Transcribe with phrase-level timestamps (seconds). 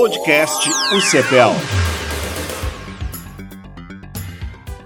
[0.00, 0.66] Podcast
[0.96, 1.50] UCPEL.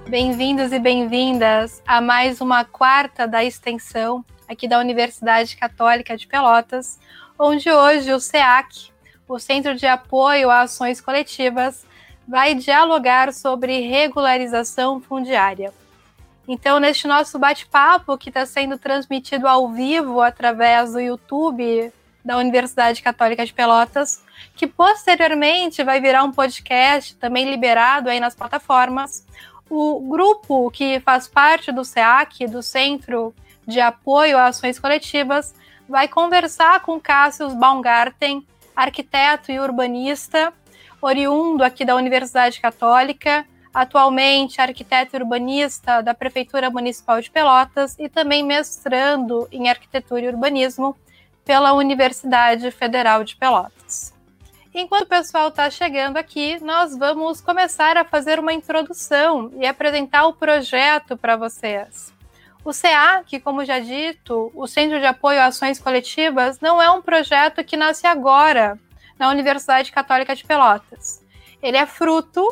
[0.08, 6.98] Bem-vindos e bem-vindas a mais uma quarta da extensão aqui da Universidade Católica de Pelotas,
[7.38, 8.90] onde hoje o SEAC,
[9.28, 11.86] o Centro de Apoio a Ações Coletivas,
[12.26, 15.72] vai dialogar sobre regularização fundiária.
[16.48, 21.92] Então, neste nosso bate-papo, que está sendo transmitido ao vivo através do YouTube
[22.24, 24.23] da Universidade Católica de Pelotas,
[24.56, 29.26] que posteriormente vai virar um podcast também liberado aí nas plataformas,
[29.68, 33.34] o grupo que faz parte do SEAC, do Centro
[33.66, 35.54] de Apoio a Ações Coletivas,
[35.88, 40.52] vai conversar com Cássio Baumgarten, arquiteto e urbanista,
[41.00, 48.42] oriundo aqui da Universidade Católica, atualmente arquiteto urbanista da Prefeitura Municipal de Pelotas e também
[48.44, 50.96] mestrando em arquitetura e urbanismo
[51.44, 54.14] pela Universidade Federal de Pelotas.
[54.76, 60.26] Enquanto o pessoal está chegando aqui, nós vamos começar a fazer uma introdução e apresentar
[60.26, 62.12] o projeto para vocês.
[62.64, 67.00] O CEAC, como já dito, o Centro de Apoio a Ações Coletivas, não é um
[67.00, 68.76] projeto que nasce agora
[69.16, 71.22] na Universidade Católica de Pelotas.
[71.62, 72.44] Ele é fruto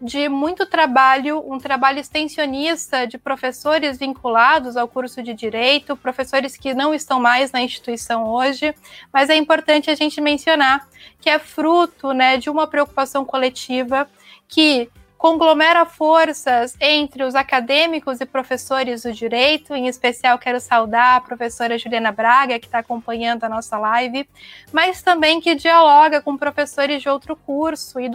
[0.00, 6.72] de muito trabalho, um trabalho extensionista de professores vinculados ao curso de direito, professores que
[6.72, 8.74] não estão mais na instituição hoje,
[9.12, 10.88] mas é importante a gente mencionar
[11.20, 14.08] que é fruto né, de uma preocupação coletiva
[14.48, 14.88] que
[15.20, 21.76] conglomera forças entre os acadêmicos e professores do direito, em especial quero saudar a professora
[21.76, 24.26] Juliana Braga, que está acompanhando a nossa live,
[24.72, 28.10] mas também que dialoga com professores de outro curso e,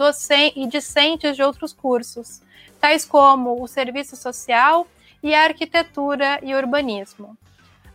[0.56, 2.42] e discentes de outros cursos,
[2.80, 4.84] tais como o serviço social
[5.22, 7.38] e a arquitetura e urbanismo.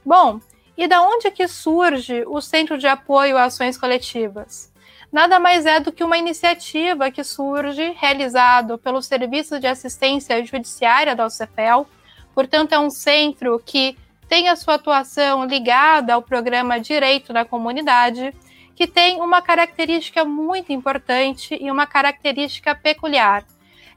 [0.06, 0.40] Bom,
[0.78, 4.71] e da onde que surge o Centro de Apoio a Ações Coletivas?
[5.12, 11.16] Nada mais é do que uma iniciativa que surge realizado pelo Serviço de Assistência Judiciária
[11.16, 11.88] da UCFEL.
[12.34, 18.34] Portanto, é um centro que tem a sua atuação ligada ao programa Direito da Comunidade,
[18.76, 23.44] que tem uma característica muito importante e uma característica peculiar.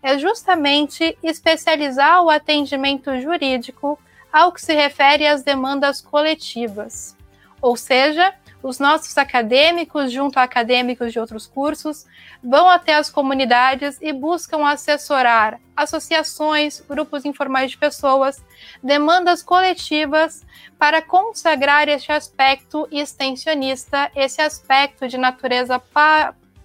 [0.02, 3.98] É justamente especializar o atendimento jurídico
[4.32, 7.16] ao que se refere às demandas coletivas.
[7.62, 12.06] Ou seja, os nossos acadêmicos, junto a acadêmicos de outros cursos,
[12.42, 18.42] vão até as comunidades e buscam assessorar associações, grupos informais de pessoas,
[18.82, 20.46] demandas coletivas
[20.78, 25.78] para consagrar este aspecto extensionista, esse aspecto de natureza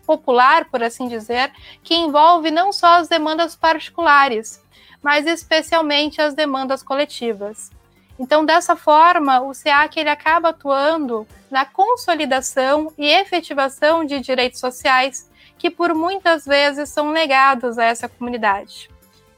[0.05, 1.51] popular, por assim dizer,
[1.83, 4.63] que envolve não só as demandas particulares,
[5.03, 7.77] mas especialmente as demandas coletivas.
[8.19, 15.31] Então, dessa forma, o SEAC ele acaba atuando na consolidação e efetivação de direitos sociais
[15.57, 18.89] que por muitas vezes são negados a essa comunidade.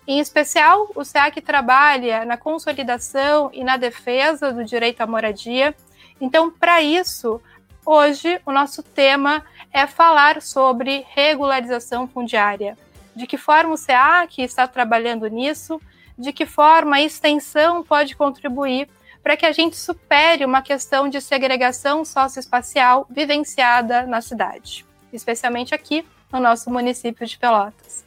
[0.07, 5.75] Em especial, o SEAC trabalha na consolidação e na defesa do direito à moradia.
[6.19, 7.39] Então, para isso,
[7.85, 12.75] hoje o nosso tema é falar sobre regularização fundiária.
[13.15, 15.79] De que forma o SEAC está trabalhando nisso,
[16.17, 18.87] de que forma a extensão pode contribuir
[19.23, 26.05] para que a gente supere uma questão de segregação socioespacial vivenciada na cidade, especialmente aqui
[26.31, 28.03] no nosso município de Pelotas.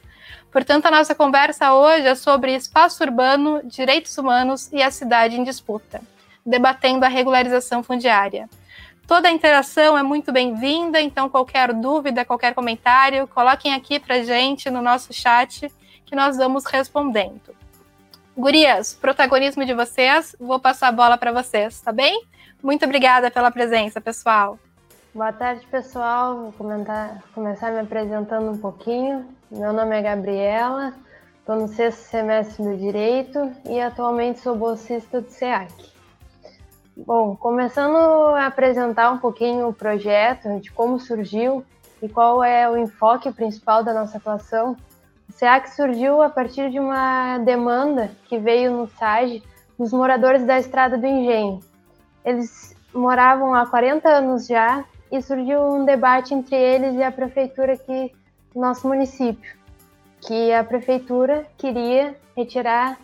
[0.51, 5.43] Portanto, a nossa conversa hoje é sobre espaço urbano, direitos humanos e a cidade em
[5.43, 6.01] disputa,
[6.45, 8.49] debatendo a regularização fundiária.
[9.07, 14.69] Toda a interação é muito bem-vinda, então qualquer dúvida, qualquer comentário, coloquem aqui para gente
[14.69, 15.71] no nosso chat
[16.05, 17.54] que nós vamos respondendo.
[18.37, 22.21] Gurias, protagonismo de vocês, vou passar a bola para vocês, tá bem?
[22.61, 24.59] Muito obrigada pela presença, pessoal.
[25.13, 26.35] Boa tarde, pessoal.
[26.35, 29.25] Vou comentar, começar me apresentando um pouquinho.
[29.49, 30.93] Meu nome é Gabriela,
[31.39, 35.71] estou no sexto semestre do Direito e atualmente sou bolsista do SEAC.
[36.97, 37.95] Bom, começando
[38.35, 41.65] a apresentar um pouquinho o projeto, de como surgiu
[42.01, 44.75] e qual é o enfoque principal da nossa atuação,
[45.35, 49.43] SEAC surgiu a partir de uma demanda que veio no SAGE
[49.77, 51.59] dos moradores da Estrada do Engenho.
[52.23, 57.73] Eles moravam há 40 anos já e surgiu um debate entre eles e a prefeitura
[57.73, 58.13] aqui
[58.53, 59.57] do nosso município,
[60.21, 62.97] que a prefeitura queria retirar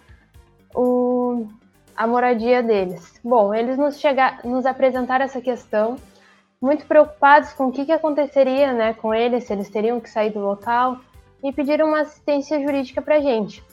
[0.73, 1.47] o,
[1.97, 3.19] a moradia deles.
[3.21, 5.97] Bom, eles nos, chegar, nos apresentaram essa questão,
[6.61, 10.29] muito preocupados com o que, que aconteceria né, com eles, se eles teriam que sair
[10.29, 10.97] do local,
[11.43, 13.63] e pediram uma assistência jurídica para a gente.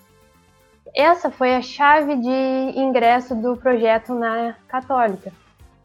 [0.94, 5.32] Essa foi a chave de ingresso do projeto na Católica.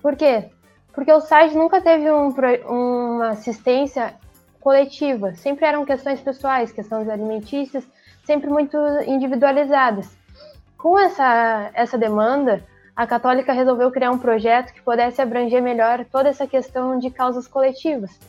[0.02, 0.50] Por quê?
[0.94, 2.30] Porque o site nunca teve um,
[2.68, 4.16] uma assistência
[4.60, 5.34] coletiva.
[5.36, 7.86] Sempre eram questões pessoais, questões alimentícias,
[8.24, 10.16] sempre muito individualizadas.
[10.78, 12.64] Com essa, essa demanda,
[12.96, 17.48] a Católica resolveu criar um projeto que pudesse abranger melhor toda essa questão de causas
[17.48, 18.20] coletivas.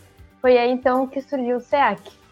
[0.41, 2.24] Foi aí então que surgiu o SEAC.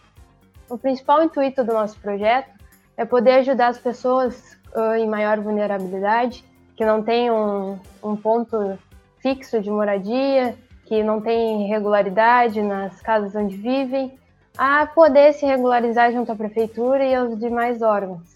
[0.73, 2.49] O principal intuito do nosso projeto
[2.97, 4.57] é poder ajudar as pessoas
[4.97, 6.43] em maior vulnerabilidade,
[6.75, 8.79] que não têm um, um ponto
[9.19, 14.19] fixo de moradia, que não têm regularidade nas casas onde vivem,
[14.57, 18.35] a poder se regularizar junto à prefeitura e aos demais órgãos.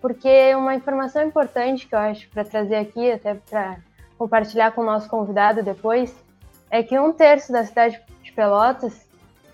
[0.00, 3.76] Porque uma informação importante que eu acho para trazer aqui, até para
[4.18, 6.12] compartilhar com o nosso convidado depois,
[6.72, 9.05] é que um terço da cidade de Pelotas,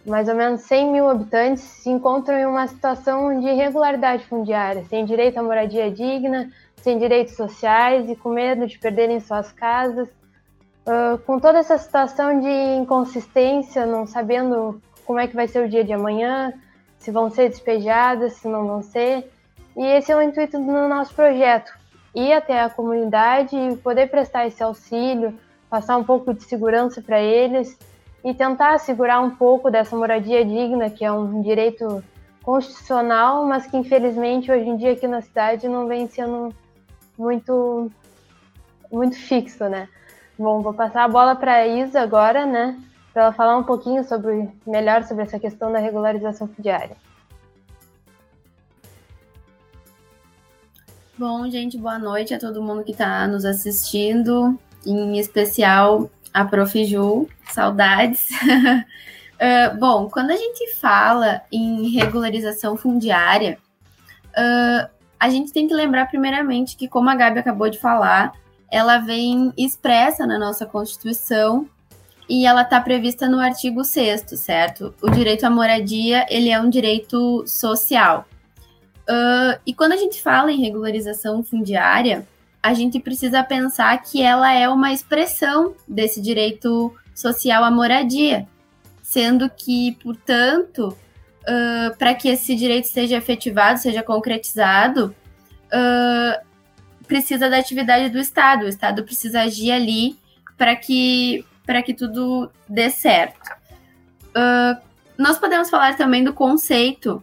[0.06, 5.04] mais ou menos 100 mil habitantes, se encontram em uma situação de irregularidade fundiária, sem
[5.04, 10.08] direito à moradia digna, sem direitos sociais e com medo de perderem suas casas.
[10.84, 15.68] Uh, com toda essa situação de inconsistência, não sabendo como é que vai ser o
[15.68, 16.52] dia de amanhã,
[16.98, 19.30] se vão ser despejadas, se não vão ser.
[19.76, 21.72] E esse é o intuito do nosso projeto:
[22.12, 25.38] ir até a comunidade e poder prestar esse auxílio,
[25.70, 27.78] passar um pouco de segurança para eles
[28.24, 32.02] e tentar assegurar um pouco dessa moradia digna, que é um direito
[32.42, 36.54] constitucional, mas que infelizmente hoje em dia aqui na cidade não vem sendo
[37.16, 37.90] muito
[38.90, 39.88] muito fixo, né?
[40.38, 42.76] Bom, vou passar a bola para a Isa agora, né?
[43.12, 46.96] para ela falar um pouquinho sobre melhor sobre essa questão da regularização fundiária.
[51.18, 56.84] Bom, gente, boa noite a todo mundo que está nos assistindo, em especial a Prof.
[56.84, 58.28] Ju, saudades.
[58.30, 63.58] uh, bom, quando a gente fala em regularização fundiária,
[64.30, 64.88] uh,
[65.18, 68.32] a gente tem que lembrar primeiramente que, como a Gabi acabou de falar,
[68.70, 71.68] ela vem expressa na nossa Constituição
[72.28, 74.94] e ela está prevista no artigo 6 certo?
[75.02, 78.26] O direito à moradia, ele é um direito social.
[79.02, 82.26] Uh, e quando a gente fala em regularização fundiária,
[82.62, 88.46] a gente precisa pensar que ela é uma expressão desse direito social à moradia,
[89.02, 90.96] sendo que, portanto,
[91.42, 95.14] uh, para que esse direito seja efetivado, seja concretizado,
[95.66, 96.46] uh,
[97.06, 98.64] precisa da atividade do Estado.
[98.64, 100.16] O Estado precisa agir ali
[100.56, 103.50] para que para que tudo dê certo.
[104.30, 104.80] Uh,
[105.16, 107.22] nós podemos falar também do conceito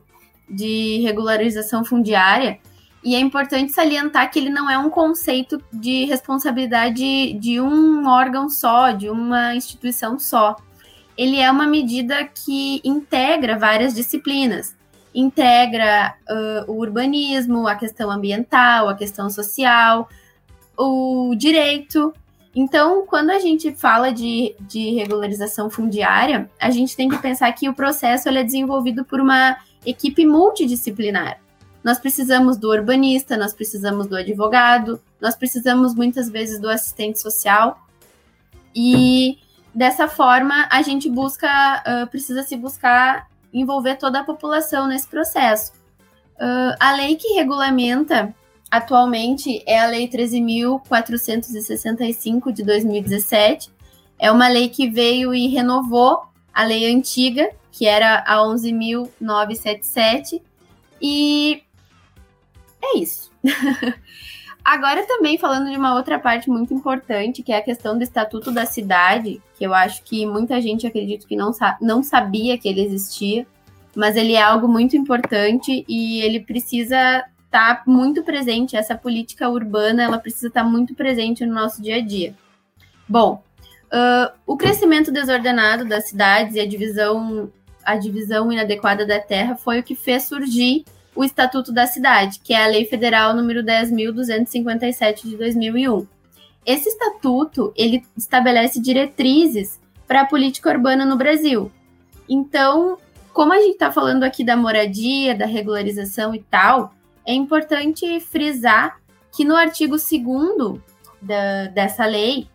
[0.50, 2.57] de regularização fundiária,
[3.04, 8.50] e é importante salientar que ele não é um conceito de responsabilidade de um órgão
[8.50, 10.56] só, de uma instituição só.
[11.18, 14.75] Ele é uma medida que integra várias disciplinas.
[15.13, 20.07] Integra uh, o urbanismo, a questão ambiental, a questão social,
[20.78, 22.13] o direito,
[22.56, 27.69] então, quando a gente fala de, de regularização fundiária, a gente tem que pensar que
[27.69, 31.40] o processo é desenvolvido por uma equipe multidisciplinar.
[31.83, 37.85] Nós precisamos do urbanista, nós precisamos do advogado, nós precisamos muitas vezes do assistente social.
[38.75, 39.37] E
[39.73, 45.71] dessa forma, a gente busca, uh, precisa se buscar envolver toda a população nesse processo.
[46.35, 48.33] Uh, a lei que regulamenta
[48.69, 53.71] atualmente é a Lei 13.465 de 2017.
[54.17, 56.21] É uma lei que veio e renovou
[56.53, 60.39] a lei antiga, que era a 11.977.
[61.01, 61.63] E
[62.81, 63.31] é isso.
[64.63, 68.51] Agora também falando de uma outra parte muito importante, que é a questão do Estatuto
[68.51, 72.67] da Cidade, que eu acho que muita gente acredito que não, sa não sabia que
[72.67, 73.48] ele existia,
[73.95, 80.03] mas ele é algo muito importante e ele precisa tá muito presente, essa política urbana,
[80.03, 82.36] ela precisa estar tá muito presente no nosso dia a dia.
[83.07, 83.43] Bom,
[83.91, 87.51] uh, o crescimento desordenado das cidades e a divisão,
[87.83, 90.86] a divisão inadequada da terra foi o que fez surgir
[91.19, 96.07] o Estatuto da Cidade, que é a Lei Federal número 10.257 de 2001.
[96.65, 101.69] Esse estatuto, ele estabelece diretrizes para a política urbana no Brasil.
[102.29, 102.97] Então,
[103.33, 106.93] como a gente está falando aqui da moradia, da regularização e tal,
[107.27, 109.01] é importante frisar
[109.35, 110.79] que no artigo 2
[111.73, 112.47] dessa lei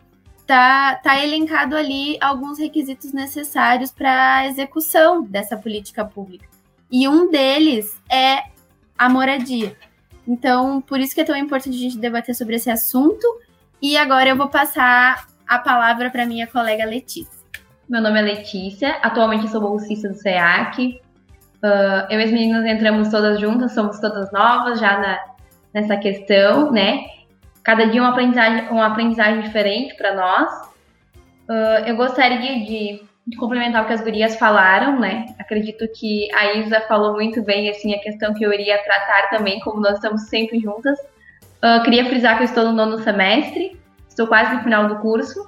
[0.47, 6.47] tá, tá elencado ali alguns requisitos necessários para a execução dessa política pública.
[6.91, 8.54] E um deles é
[8.97, 9.75] a moradia.
[10.27, 13.25] Então, por isso que é tão importante a gente debater sobre esse assunto.
[13.81, 17.35] E agora eu vou passar a palavra para minha colega Letícia.
[17.87, 20.99] Meu nome é Letícia, atualmente sou bolsista do SEAC,
[21.65, 25.19] Uh, eu e as meninas entramos todas juntas, somos todas novas já na,
[25.73, 27.05] nessa questão, né?
[27.63, 30.51] Cada dia uma aprendizagem, uma aprendizagem diferente para nós.
[31.49, 33.03] Uh, eu gostaria de de
[33.37, 35.25] complementar o que as gurias falaram, né?
[35.39, 39.59] Acredito que a Isa falou muito bem, assim, a questão que eu iria tratar também,
[39.61, 40.99] como nós estamos sempre juntas.
[41.57, 45.41] Uh, queria frisar que eu estou no nono semestre, estou quase no final do curso.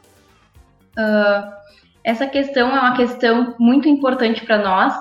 [0.97, 1.57] Uh,
[2.03, 4.95] essa questão é uma questão muito importante para nós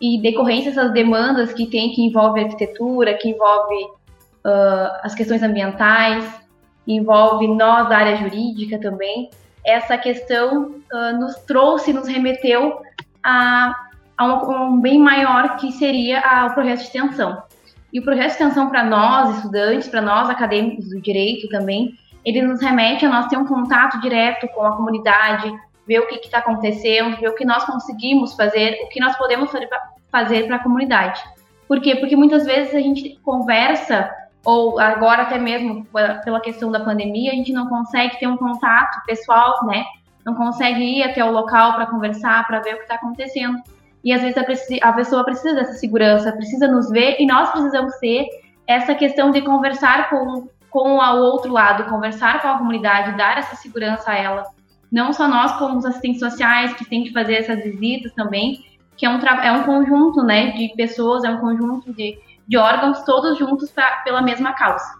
[0.00, 6.24] e decorrência dessas demandas que tem, que envolve arquitetura, que envolve uh, as questões ambientais,
[6.86, 9.28] envolve nós da área jurídica também,
[9.66, 12.80] essa questão uh, nos trouxe, nos remeteu
[13.22, 13.74] a,
[14.16, 17.42] a um, um, bem maior que seria a, o projeto de extensão.
[17.92, 22.42] E o projeto de extensão para nós, estudantes, para nós acadêmicos do direito também, ele
[22.42, 25.52] nos remete a nós ter um contato direto com a comunidade,
[25.86, 29.50] ver o que está acontecendo, ver o que nós conseguimos fazer, o que nós podemos
[30.10, 31.20] fazer para a comunidade.
[31.66, 31.96] Por quê?
[31.96, 34.10] Porque muitas vezes a gente conversa
[34.46, 35.84] ou agora até mesmo
[36.24, 39.84] pela questão da pandemia, a gente não consegue ter um contato pessoal, né?
[40.24, 43.58] Não consegue ir até o local para conversar, para ver o que está acontecendo.
[44.04, 44.38] E às vezes
[44.82, 48.28] a, pessoa precisa dessa segurança, precisa nos ver, e nós precisamos ter
[48.68, 53.56] essa questão de conversar com, com o outro lado, conversar com a comunidade, dar essa
[53.56, 54.44] segurança a ela.
[54.92, 58.64] Não só nós, como os assistentes sociais, que têm que fazer essas visitas também,
[58.96, 63.02] que é um, é um conjunto né, de pessoas, é um conjunto de, de órgãos
[63.04, 64.98] todos juntos pra, pela mesma causa.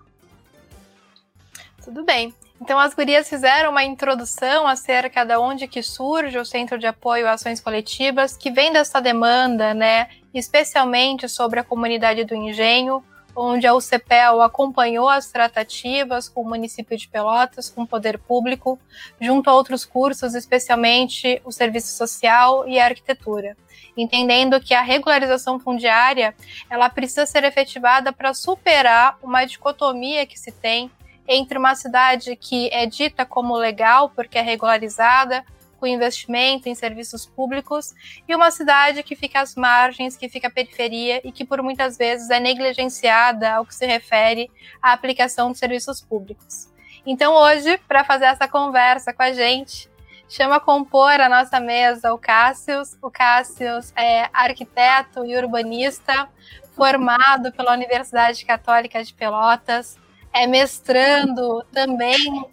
[1.85, 2.35] Tudo bem.
[2.61, 7.29] Então as gurias fizeram uma introdução acerca de onde que surge o Centro de Apoio
[7.29, 13.05] a Ações Coletivas, que vem dessa demanda, né, especialmente sobre a comunidade do Engenho,
[13.37, 18.78] onde a UCPEL acompanhou as tratativas com o município de Pelotas, com o poder público,
[19.21, 23.57] junto a outros cursos, especialmente o serviço social e a arquitetura
[23.97, 26.35] entendendo que a regularização fundiária
[26.69, 30.90] ela precisa ser efetivada para superar uma dicotomia que se tem
[31.26, 35.45] entre uma cidade que é dita como legal porque é regularizada,
[35.78, 37.95] com investimento em serviços públicos,
[38.26, 41.97] e uma cidade que fica às margens, que fica à periferia e que por muitas
[41.97, 44.50] vezes é negligenciada ao que se refere
[44.83, 46.68] à aplicação de serviços públicos.
[47.04, 49.88] Então, hoje, para fazer essa conversa com a gente,
[50.28, 52.97] chama a compor a nossa mesa o Cássius.
[53.00, 56.28] O Cássius é arquiteto e urbanista,
[56.75, 59.97] formado pela Universidade Católica de Pelotas,
[60.33, 62.45] é mestrando também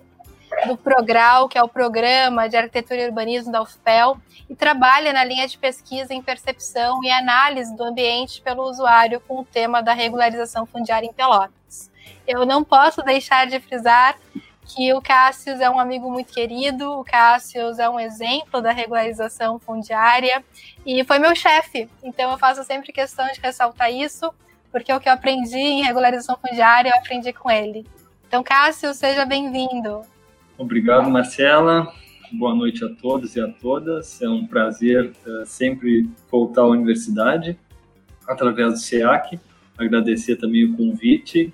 [0.66, 4.18] do Progral, que é o Programa de Arquitetura e Urbanismo da UFPEL,
[4.50, 9.40] e trabalha na linha de pesquisa em percepção e análise do ambiente pelo usuário com
[9.40, 11.92] o tema da regularização fundiária em Pelotas.
[12.28, 14.18] Eu não posso deixar de frisar
[14.66, 19.60] que o Cássio é um amigo muito querido, o Cássio é um exemplo da regularização
[19.60, 20.44] fundiária
[20.86, 21.90] e foi meu chefe.
[22.02, 24.34] Então eu faço sempre questão de ressaltar isso,
[24.72, 27.86] porque o que eu aprendi em regularização fundiária eu aprendi com ele.
[28.28, 30.02] Então, Cássio, seja bem-vindo.
[30.58, 31.92] Obrigado, Marcela.
[32.32, 34.22] Boa noite a todos e a todas.
[34.22, 37.58] É um prazer uh, sempre voltar à universidade
[38.28, 39.40] através do SEAC.
[39.76, 41.52] Agradecer também o convite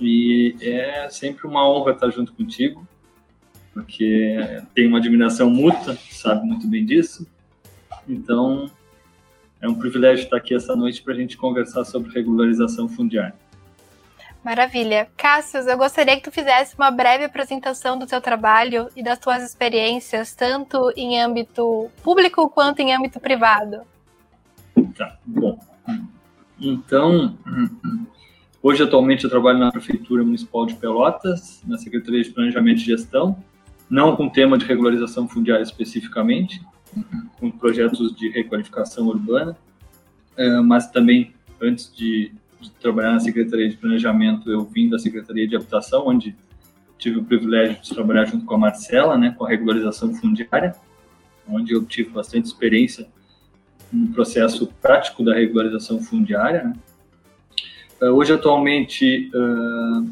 [0.00, 2.86] e é sempre uma honra estar junto contigo,
[3.72, 4.36] porque
[4.74, 7.26] tem uma admiração mútua, sabe muito bem disso.
[8.08, 8.70] Então,
[9.60, 13.34] é um privilégio estar aqui essa noite para a gente conversar sobre regularização fundiária.
[14.44, 15.08] Maravilha.
[15.16, 19.42] Cássio, eu gostaria que tu fizesse uma breve apresentação do teu trabalho e das tuas
[19.42, 23.82] experiências, tanto em âmbito público quanto em âmbito privado.
[24.96, 25.58] Tá, bom.
[26.60, 27.36] Então,
[28.64, 33.36] Hoje, atualmente, eu trabalho na Prefeitura Municipal de Pelotas, na Secretaria de Planejamento e Gestão,
[33.90, 36.64] não com tema de regularização fundiária especificamente,
[37.38, 39.54] com projetos de requalificação urbana,
[40.38, 42.32] eh, mas também, antes de,
[42.72, 46.34] trabalhar na Secretaria de Planejamento, eu vim da Secretaria de Habitação, onde
[46.98, 50.74] tive o privilégio de trabalhar junto com a Marcela, né, com a regularização fundiária,
[51.48, 53.06] onde eu tive bastante experiência
[53.92, 56.74] no processo prático da regularização fundiária, né,
[58.00, 60.10] eh, hoje, atualmente, uh,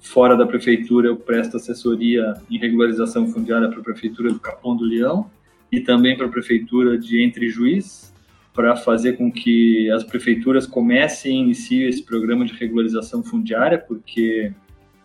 [0.00, 4.84] fora da prefeitura, eu presto assessoria em regularização fundiária para a prefeitura do Capão do
[4.84, 5.30] Leão
[5.70, 8.12] e também para a prefeitura de Entre Juiz,
[8.58, 14.52] para fazer com que as prefeituras comecem e iniciem esse programa de regularização fundiária, porque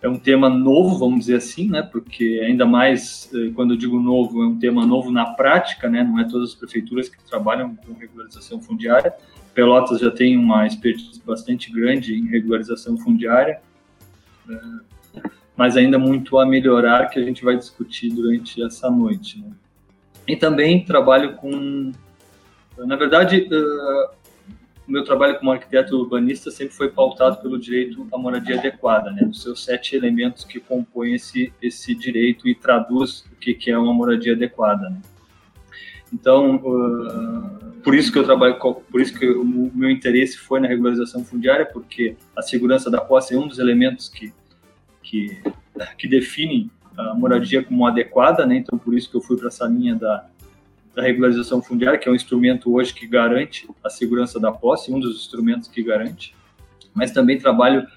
[0.02, 1.84] é um tema novo, vamos dizer assim, né?
[1.84, 6.04] Porque ainda mais eh, quando eu digo novo, é um tema novo na prática, né?
[6.04, 9.14] Não é todas as prefeituras que trabalham com regularização fundiária.
[9.54, 13.62] Pelotas já tem uma expertise bastante grande em regularização fundiária,
[14.48, 14.80] né?
[15.56, 19.40] mas ainda muito a melhorar que a gente vai discutir durante essa noite.
[19.40, 19.52] Né?
[20.28, 21.92] E também trabalho com,
[22.78, 24.16] na verdade, uh,
[24.88, 29.24] o meu trabalho como arquiteto urbanista sempre foi pautado pelo direito à moradia adequada, né?
[29.30, 33.94] Os seus sete elementos que compõem esse esse direito e traduz o que é uma
[33.94, 34.90] moradia adequada.
[34.90, 35.02] Né?
[36.12, 40.68] Então, uh, por isso que eu trabalho, por isso que o meu interesse foi na
[40.68, 44.34] regularização fundiária, porque a segurança da posse é um dos elementos que
[45.04, 45.38] que,
[45.98, 48.56] que definem a moradia como adequada, né?
[48.56, 50.28] Então, por isso que eu fui para essa linha da,
[50.96, 55.00] da regularização fundiária, que é um instrumento hoje que garante a segurança da posse, um
[55.00, 56.36] dos instrumentos que garante.
[56.94, 57.88] Mas também trabalho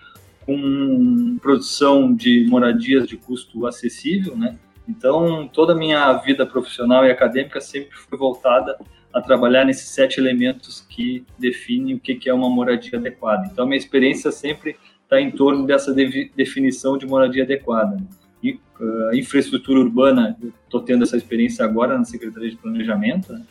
[0.47, 4.57] com produção de moradias de custo acessível, né?
[4.89, 8.79] Então, toda a minha vida profissional e acadêmica sempre foi voltada
[9.13, 13.49] a trabalhar nesses sete elementos que definem o que é uma moradia adequada.
[13.51, 17.97] Então, a minha experiência sempre está em torno dessa de, definição de moradia adequada.
[18.45, 23.33] Uh, infraestrutura urbana, estou tendo essa experiência agora na Secretaria de Planejamento.
[23.33, 23.43] Né?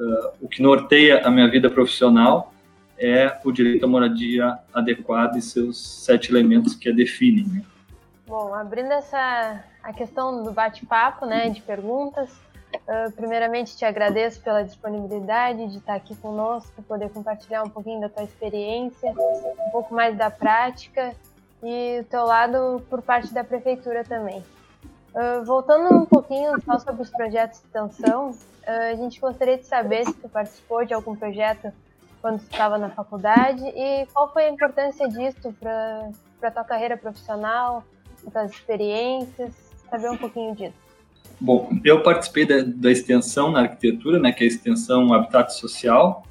[0.00, 2.54] Uh, o que norteia a minha vida profissional
[2.98, 7.44] é o direito à moradia adequada e seus sete elementos que a definem.
[7.44, 7.62] Né?
[8.26, 14.62] Bom, abrindo essa a questão do bate-papo, né, de perguntas, uh, primeiramente te agradeço pela
[14.62, 20.16] disponibilidade de estar aqui conosco, poder compartilhar um pouquinho da tua experiência, um pouco mais
[20.16, 21.14] da prática
[21.62, 24.42] e o teu lado por parte da prefeitura também.
[25.14, 29.66] Uh, voltando um pouquinho só sobre os projetos de extensão, uh, a gente gostaria de
[29.66, 31.72] saber se tu participou de algum projeto
[32.20, 36.10] quando estava na faculdade e qual foi a importância disso para
[36.42, 37.84] a tua carreira profissional,
[38.34, 39.52] as experiências,
[39.90, 40.82] saber um pouquinho disso.
[41.40, 46.24] Bom, eu participei da, da extensão na arquitetura, né, que é a extensão Habitat Social,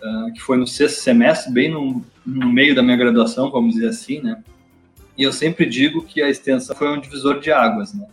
[0.00, 3.88] uh, que foi no sexto semestre, bem no, no meio da minha graduação, vamos dizer
[3.88, 4.42] assim, né,
[5.16, 8.06] e eu sempre digo que a extensão foi um divisor de águas, né,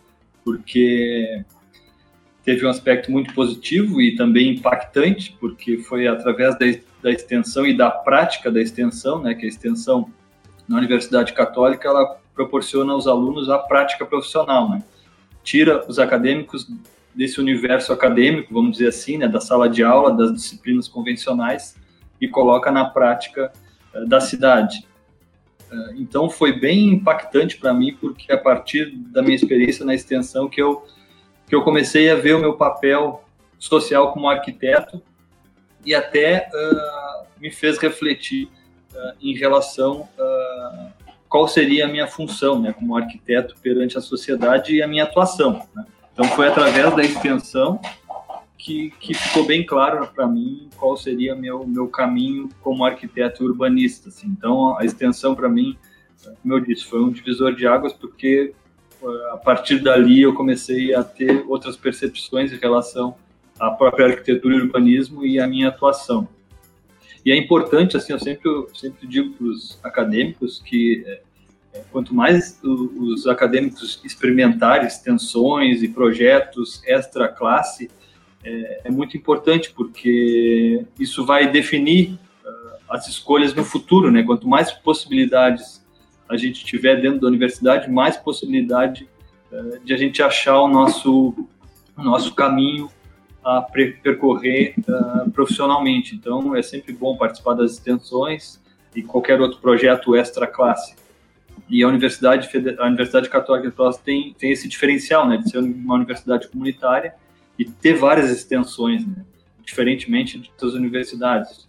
[0.44, 1.44] porque
[2.44, 6.66] teve um aspecto muito positivo e também impactante, porque foi através da,
[7.04, 10.10] da extensão e da prática da extensão, né, que a extensão
[10.68, 14.84] na Universidade Católica, ela proporciona aos alunos a prática profissional, né?
[15.44, 16.68] Tira os acadêmicos
[17.14, 21.76] desse universo acadêmico, vamos dizer assim, né, da sala de aula, das disciplinas convencionais
[22.20, 23.54] e coloca na prática
[24.08, 24.86] da cidade.
[25.72, 30.48] Uh, então foi bem impactante para mim porque a partir da minha experiência na extensão
[30.48, 30.86] que eu
[31.48, 33.24] que eu comecei a ver o meu papel
[33.60, 35.02] social como arquiteto
[35.86, 38.50] e até uh, me fez refletir
[39.22, 40.08] em relação
[41.36, 45.68] qual seria a minha função, né, como arquiteto perante a sociedade e a minha atuação.
[45.76, 45.86] Né?
[46.14, 47.78] Então foi através da extensão
[48.66, 54.10] que, que ficou bem claro para mim qual seria meu meu caminho como arquiteto urbanista.
[54.10, 54.28] Assim.
[54.28, 55.78] Então a extensão para mim,
[56.42, 58.56] como eu disse, foi um divisor de águas porque
[59.04, 63.16] eh, a partir dali eu comecei a ter outras percepções em relação
[63.60, 66.28] à própria arquitetura e urbanismo e à minha atuação.
[67.24, 71.22] E é importante, assim, eu sempre, sempre digo para os acadêmicos que é,
[71.74, 77.92] é quanto mais os acadêmicos experimentarem extensões e projetos extra classe,
[78.46, 82.12] é, é muito importante, porque isso vai definir
[82.46, 84.22] uh, as escolhas no futuro, né?
[84.22, 85.84] Quanto mais possibilidades
[86.30, 89.10] a gente tiver dentro da universidade, mais possibilidade
[89.52, 91.34] uh, de a gente achar o nosso,
[91.98, 92.90] o nosso caminho
[93.44, 96.16] a percorrer uh, profissionalmente.
[96.16, 98.62] Então, é sempre bom participar das extensões
[98.96, 100.96] e qualquer outro projeto extra classe.
[101.68, 105.58] E a Universidade, a Universidade Católica de Pelotas tem, tem esse diferencial, né, de ser
[105.58, 107.16] uma universidade comunitária
[107.58, 109.24] e ter várias extensões, né,
[109.64, 111.68] diferentemente outras universidades.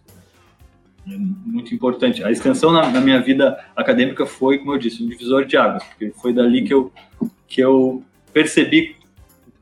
[1.07, 2.23] É muito importante.
[2.23, 5.83] A extensão na, na, minha vida acadêmica foi, como eu disse, um divisor de águas,
[5.83, 6.91] porque foi dali que eu,
[7.47, 8.97] que eu percebi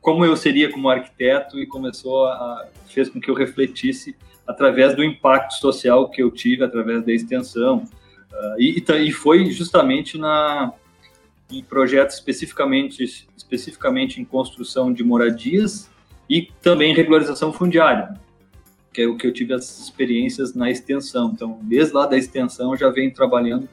[0.05, 4.15] como eu seria como arquiteto e começou a fez com que eu refletisse
[4.47, 7.77] através do impacto social que eu tive através da extensão
[8.31, 10.71] uh, e, e foi justamente na
[11.51, 15.89] em projetos especificamente especificamente em construção de moradias
[16.29, 18.13] e também regularização fundiária
[18.93, 22.75] que é o que eu tive as experiências na extensão então desde lá da extensão
[22.75, 23.67] já venho trabalhando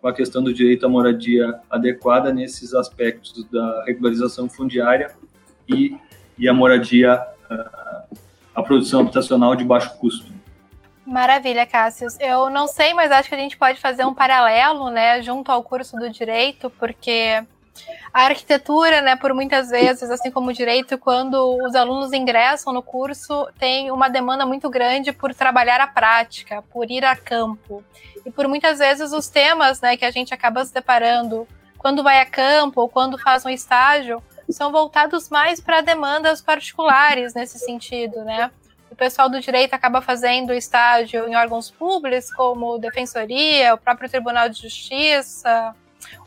[0.00, 5.14] com a questão do direito à moradia adequada nesses aspectos da regularização fundiária
[5.68, 5.96] e,
[6.38, 7.20] e a moradia,
[8.54, 10.32] a produção habitacional de baixo custo.
[11.04, 12.18] Maravilha, Cássius.
[12.20, 15.62] Eu não sei, mas acho que a gente pode fazer um paralelo, né, junto ao
[15.62, 17.42] curso do direito, porque
[18.12, 22.82] a arquitetura, né, por muitas vezes, assim como o direito, quando os alunos ingressam no
[22.82, 27.84] curso, tem uma demanda muito grande por trabalhar a prática, por ir a campo.
[28.24, 31.46] E por muitas vezes os temas, né, que a gente acaba se deparando
[31.78, 37.34] quando vai a campo ou quando faz um estágio, são voltados mais para demandas particulares
[37.34, 38.50] nesse sentido, né?
[38.90, 44.48] O pessoal do direito acaba fazendo estágio em órgãos públicos, como Defensoria, o próprio Tribunal
[44.48, 45.74] de Justiça,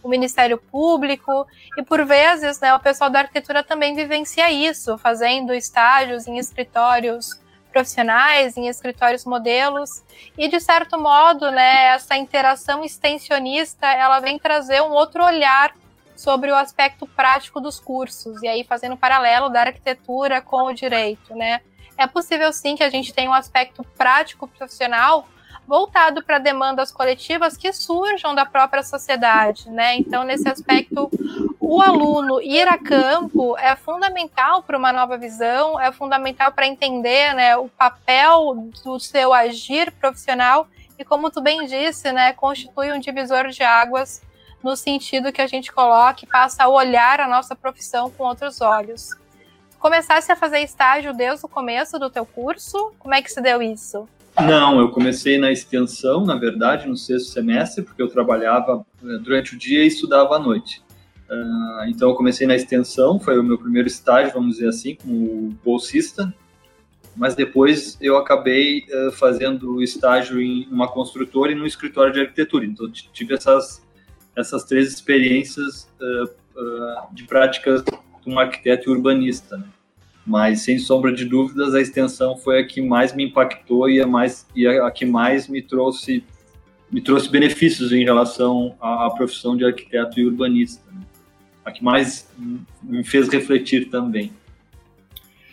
[0.03, 5.53] o Ministério Público, e por vezes né, o pessoal da arquitetura também vivencia isso, fazendo
[5.53, 7.39] estágios em escritórios
[7.71, 10.03] profissionais, em escritórios modelos,
[10.37, 15.73] e de certo modo, né, essa interação extensionista, ela vem trazer um outro olhar
[16.15, 20.73] sobre o aspecto prático dos cursos, e aí fazendo um paralelo da arquitetura com o
[20.73, 21.61] direito, né?
[21.97, 25.27] É possível sim que a gente tenha um aspecto prático profissional
[25.67, 29.95] voltado para demandas coletivas que surjam da própria sociedade, né?
[29.95, 31.09] Então, nesse aspecto,
[31.59, 37.33] o aluno ir a campo é fundamental para uma nova visão, é fundamental para entender,
[37.33, 40.67] né, o papel do seu agir profissional
[40.99, 44.21] e, como tu bem disse, né, constitui um divisor de águas
[44.61, 49.09] no sentido que a gente coloque, passa a olhar a nossa profissão com outros olhos.
[49.79, 52.93] Começasse a fazer estágio desde o começo do teu curso?
[52.99, 54.07] Como é que se deu isso?
[54.47, 59.55] Não, eu comecei na extensão, na verdade, no sexto semestre, porque eu trabalhava eh, durante
[59.55, 60.81] o dia e estudava à noite.
[61.29, 65.49] Uh, então, eu comecei na extensão, foi o meu primeiro estágio, vamos dizer assim, como
[65.63, 66.33] bolsista,
[67.15, 72.65] mas depois eu acabei uh, fazendo estágio em uma construtora e num escritório de arquitetura.
[72.65, 73.81] Então, tive essas,
[74.35, 79.57] essas três experiências uh, de práticas de um arquiteto e urbanista.
[79.57, 79.65] Né?
[80.31, 84.07] Mas sem sombra de dúvidas a extensão foi a que mais me impactou e a
[84.07, 86.23] mais e a, a que mais me trouxe
[86.89, 90.81] me trouxe benefícios em relação à, à profissão de arquiteto e urbanista.
[91.65, 92.29] A que mais
[92.81, 94.31] me fez refletir também.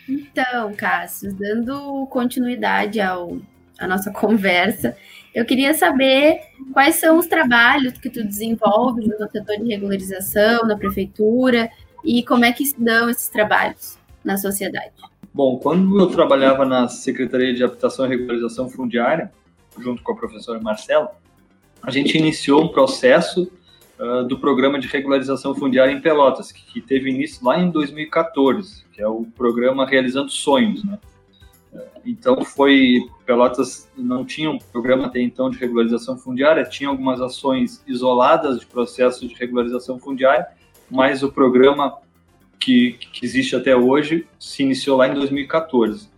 [0.08, 3.36] Então Cássio dando continuidade ao
[3.80, 4.96] a nossa conversa
[5.34, 6.40] eu queria saber
[6.72, 11.68] quais são os trabalhos que tu desenvolve no setor de regularização na prefeitura
[12.04, 13.97] e como é que se dão esses trabalhos
[14.28, 14.92] na sociedade?
[15.32, 19.32] Bom, quando eu trabalhava na Secretaria de Habitação e Regularização Fundiária,
[19.78, 21.16] junto com a professora Marcela,
[21.82, 23.50] a gente iniciou um processo
[23.98, 28.84] uh, do programa de regularização fundiária em Pelotas, que, que, teve início lá em 2014,
[28.92, 30.98] que é o programa Realizando Sonhos, né?
[32.04, 37.82] Então foi Pelotas não tinha um programa até então de regularização fundiária, tinha algumas ações
[37.86, 40.46] isoladas de processo de regularização fundiária,
[40.90, 41.98] mas o programa
[42.58, 46.08] que, que existe até hoje se iniciou lá em 2014.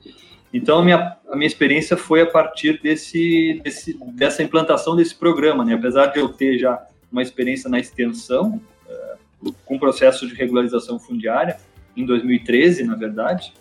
[0.53, 5.65] Então, a minha, a minha experiência foi a partir desse, desse, dessa implantação desse programa.
[5.65, 5.75] Né?
[5.75, 11.59] Apesar de eu ter já uma experiência na extensão, uh, com processo de regularização fundiária,
[11.97, 13.53] em 2013, na verdade,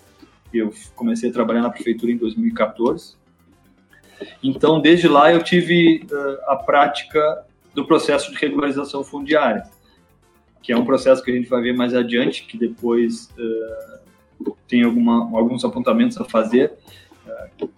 [0.51, 3.15] eu comecei a trabalhar na prefeitura em 2014.
[4.43, 9.63] Então, desde lá, eu tive uh, a prática do processo de regularização fundiária
[10.61, 14.83] que é um processo que a gente vai ver mais adiante, que depois uh, tem
[14.83, 16.73] alguma, alguns apontamentos a fazer,
[17.61, 17.69] uh,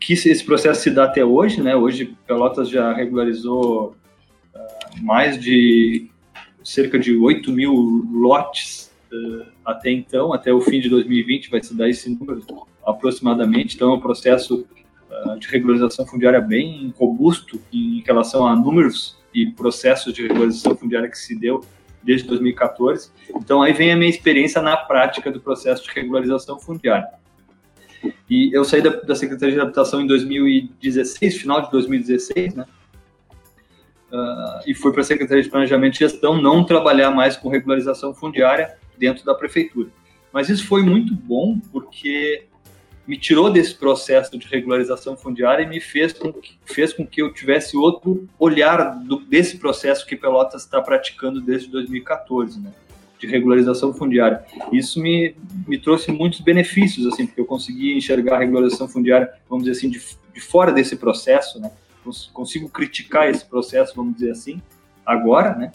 [0.00, 1.74] que esse processo se dá até hoje, né?
[1.74, 3.96] Hoje Pelotas já regularizou
[4.54, 6.08] uh, mais de
[6.64, 7.72] cerca de 8 mil
[8.12, 8.86] lotes
[9.64, 12.44] até então, até o fim de 2020 vai se dar esse número
[12.84, 14.66] aproximadamente, então é um processo
[15.38, 21.16] de regularização fundiária bem robusto em relação a números e processos de regularização fundiária que
[21.16, 21.64] se deu
[22.06, 23.10] desde 2014.
[23.34, 27.08] Então, aí vem a minha experiência na prática do processo de regularização fundiária.
[28.30, 32.64] E eu saí da, da Secretaria de Habitação em 2016, final de 2016, né?
[34.12, 38.14] Uh, e fui para a Secretaria de Planejamento e Gestão não trabalhar mais com regularização
[38.14, 39.90] fundiária dentro da prefeitura.
[40.32, 42.46] Mas isso foi muito bom porque
[43.06, 47.22] me tirou desse processo de regularização fundiária e me fez com que, fez com que
[47.22, 52.72] eu tivesse outro olhar do, desse processo que Pelotas está praticando desde 2014, né,
[53.18, 54.44] de regularização fundiária.
[54.72, 59.64] Isso me, me trouxe muitos benefícios, assim, porque eu consegui enxergar a regularização fundiária, vamos
[59.64, 60.02] dizer assim, de,
[60.34, 61.70] de fora desse processo, né,
[62.32, 64.60] consigo criticar esse processo, vamos dizer assim,
[65.04, 65.72] agora, né,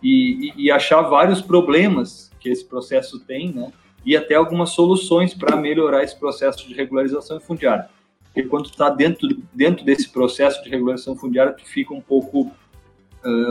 [0.00, 3.72] e, e, e achar vários problemas que esse processo tem, né,
[4.04, 7.88] e até algumas soluções para melhorar esse processo de regularização fundiária.
[8.24, 12.50] Porque quando está dentro, dentro desse processo de regularização fundiária, tu fica um pouco,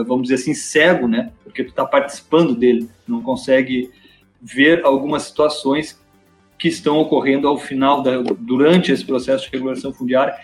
[0.06, 1.32] vamos dizer assim, cego, né?
[1.44, 3.90] Porque tu está participando dele, não consegue
[4.40, 6.00] ver algumas situações
[6.58, 10.34] que estão ocorrendo ao final, da, durante esse processo de regulação fundiária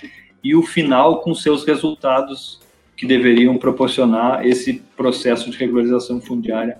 [0.42, 2.60] e o final com seus resultados
[2.96, 6.78] que deveriam proporcionar esse processo de regularização fundiária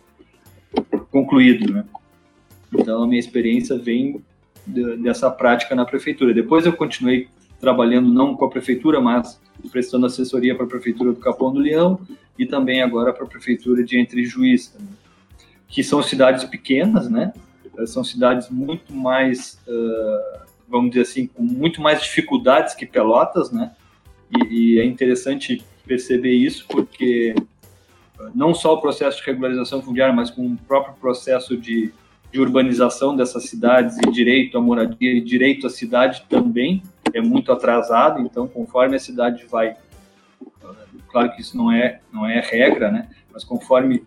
[1.10, 1.84] concluído, né?
[2.72, 4.22] Então, a minha experiência vem
[4.66, 6.34] de, dessa prática na prefeitura.
[6.34, 7.28] Depois eu continuei
[7.60, 12.00] trabalhando não com a prefeitura, mas prestando assessoria para a prefeitura do Capão do Leão
[12.38, 14.76] e também agora para a prefeitura de Entre Juiz,
[15.68, 17.32] que são cidades pequenas, né?
[17.86, 23.72] São cidades muito mais, uh, vamos dizer assim, com muito mais dificuldades que Pelotas, né?
[24.30, 27.34] E, e, é interessante perceber isso porque
[28.34, 31.92] não só o processo de regularização fundiária, mas com o próprio processo de,
[32.32, 37.52] de urbanização dessas cidades e direito à moradia e direito à cidade também é muito
[37.52, 38.20] atrasado.
[38.20, 39.76] Então, conforme a cidade vai,
[41.08, 43.08] claro que isso não é não é regra, né?
[43.32, 44.04] Mas conforme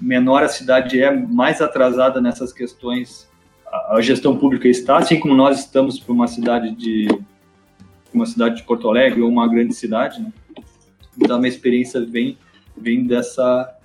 [0.00, 3.28] menor a cidade é, mais atrasada nessas questões
[3.88, 7.08] a, gestão pública está, assim como nós estamos para uma cidade de
[8.12, 10.32] uma cidade de Porto Alegre ou uma grande cidade, né?
[11.18, 12.38] Então, a minha experiência vem
[12.76, 13.75] vem dessa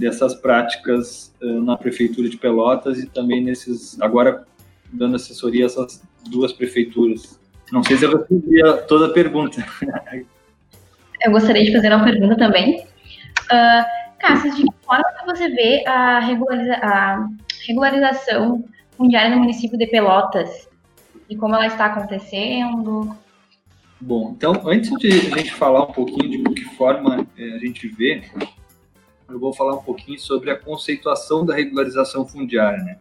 [0.00, 4.44] dessas práticas uh, na prefeitura de Pelotas e também nesses agora
[4.90, 7.38] dando assessoria a essas duas prefeituras.
[7.70, 9.64] Não sei se eu respondi toda a pergunta.
[11.22, 12.80] Eu gostaria de fazer uma pergunta também.
[12.80, 13.84] Uh,
[14.18, 17.28] Cassius, de que forma você vê a, regulariza a
[17.68, 18.64] regularização
[18.96, 20.66] fundiária no município de Pelotas?
[21.28, 23.14] E como ela está acontecendo?
[24.00, 27.86] Bom, então, antes de a gente falar um pouquinho de que forma é, a gente
[27.86, 28.22] vê,
[29.32, 32.98] eu vou falar um pouquinho sobre a conceituação da regularização fundiária, né?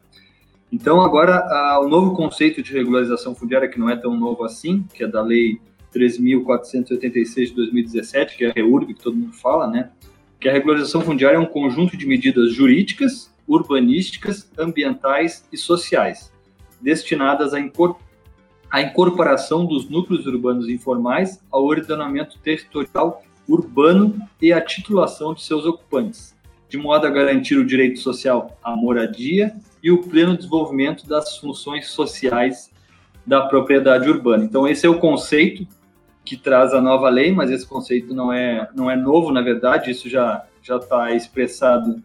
[0.71, 4.85] Então, agora, a, o novo conceito de regularização fundiária, que não é tão novo assim,
[4.93, 5.59] que é da Lei
[5.93, 9.89] 3.486 de 2017, que é a REURB, que todo mundo fala, né?
[10.39, 16.31] Que a regularização fundiária é um conjunto de medidas jurídicas, urbanísticas, ambientais e sociais,
[16.79, 17.51] destinadas
[18.71, 25.65] a incorporação dos núcleos urbanos informais ao ordenamento territorial urbano e a titulação de seus
[25.65, 26.35] ocupantes,
[26.69, 31.87] de modo a garantir o direito social à moradia e o pleno desenvolvimento das funções
[31.87, 32.71] sociais
[33.25, 34.43] da propriedade urbana.
[34.43, 35.67] Então esse é o conceito
[36.23, 39.91] que traz a nova lei, mas esse conceito não é não é novo, na verdade,
[39.91, 42.03] isso já já está expressado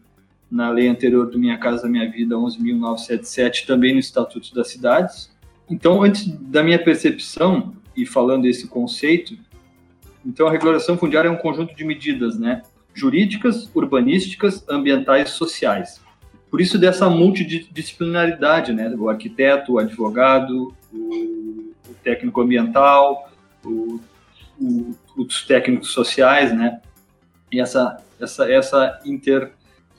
[0.50, 5.30] na lei anterior do Minha Casa Minha Vida 11.977, também no Estatuto das Cidades.
[5.68, 9.36] Então, antes da minha percepção, e falando esse conceito,
[10.24, 12.62] então a regulação fundiária é um conjunto de medidas, né?
[12.94, 16.00] Jurídicas, urbanísticas, ambientais e sociais.
[16.50, 18.88] Por isso dessa multidisciplinaridade, né?
[18.96, 23.30] O arquiteto, o advogado, o, técnico ambiental,
[23.64, 24.00] o,
[24.60, 26.80] o, os técnicos sociais, né?
[27.50, 29.52] E essa, essa, essa inter,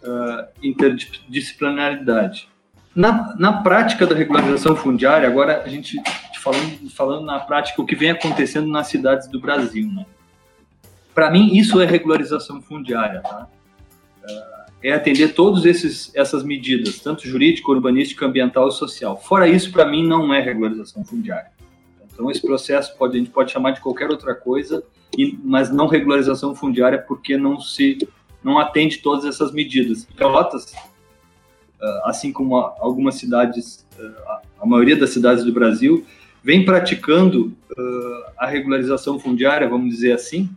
[0.03, 2.47] uh, interdisciplinaridade.
[2.95, 6.01] Na, na prática da regularização fundiária, agora a gente
[6.41, 10.05] falando, falando na prática o que vem acontecendo nas cidades do Brasil, né?
[11.15, 13.47] Para mim, isso é regularização fundiária, tá?
[14.84, 15.65] É atender todas
[16.13, 19.17] essas medidas, tanto jurídica, urbanística, ambiental e social.
[19.17, 21.49] Fora isso, para mim, não é regularização fundiária.
[22.13, 24.84] Então, esse processo pode, a gente pode chamar de qualquer outra coisa,
[25.43, 27.97] mas não regularização fundiária, porque não se
[28.43, 30.06] não atende todas essas medidas.
[30.15, 30.75] Pelotas
[31.82, 36.06] ah, assim como algumas cidades, ah, a maioria das cidades do Brasil,
[36.43, 40.49] vem praticando ah, a regularização fundiária, vamos dizer assim,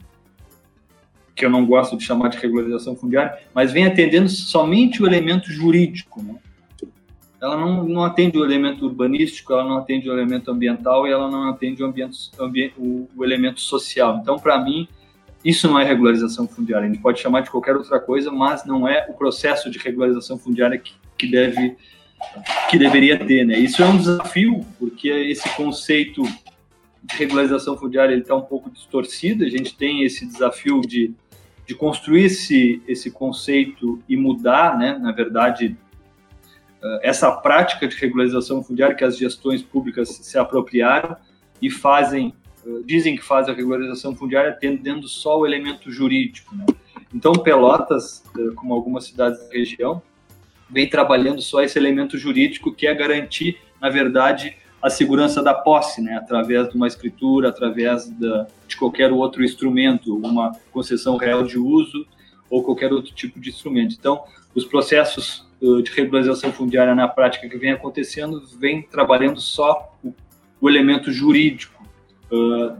[1.38, 5.50] que eu não gosto de chamar de regularização fundiária, mas vem atendendo somente o elemento
[5.52, 6.22] jurídico.
[6.22, 6.34] Né?
[7.40, 11.30] Ela não, não atende o elemento urbanístico, ela não atende o elemento ambiental e ela
[11.30, 12.30] não atende o, ambiente,
[12.76, 14.18] o, o elemento social.
[14.20, 14.88] Então, para mim,
[15.44, 16.88] isso não é regularização fundiária.
[16.88, 20.36] A gente pode chamar de qualquer outra coisa, mas não é o processo de regularização
[20.36, 21.76] fundiária que que deve
[22.70, 23.58] que deveria ter, né?
[23.58, 26.22] Isso é um desafio porque esse conceito
[27.02, 29.44] de regularização fundiária ele está um pouco distorcido.
[29.44, 31.14] A gente tem esse desafio de,
[31.68, 34.98] de construir esse, esse conceito e mudar, né?
[34.98, 35.76] Na verdade,
[36.82, 41.14] eh, essa prática de regularização fundiária que as gestões públicas se apropriaram
[41.60, 42.32] e fazem,
[42.66, 46.64] eh, dizem que fazem a regularização fundiária atendendo só o elemento jurídico, né?
[47.14, 50.00] Então, Pelotas, eh, como algumas cidades da região,
[50.70, 56.00] vem trabalhando só esse elemento jurídico que é garantir, na verdade, a segurança da posse,
[56.00, 61.58] né, através de uma escritura, através da, de qualquer outro instrumento, uma concessão real de
[61.58, 62.06] uso
[62.48, 63.96] ou qualquer outro tipo de instrumento.
[63.98, 64.22] Então,
[64.54, 70.14] os processos uh, de regularização fundiária na prática que vem acontecendo vem trabalhando só o,
[70.60, 71.84] o elemento jurídico
[72.32, 72.76] uh,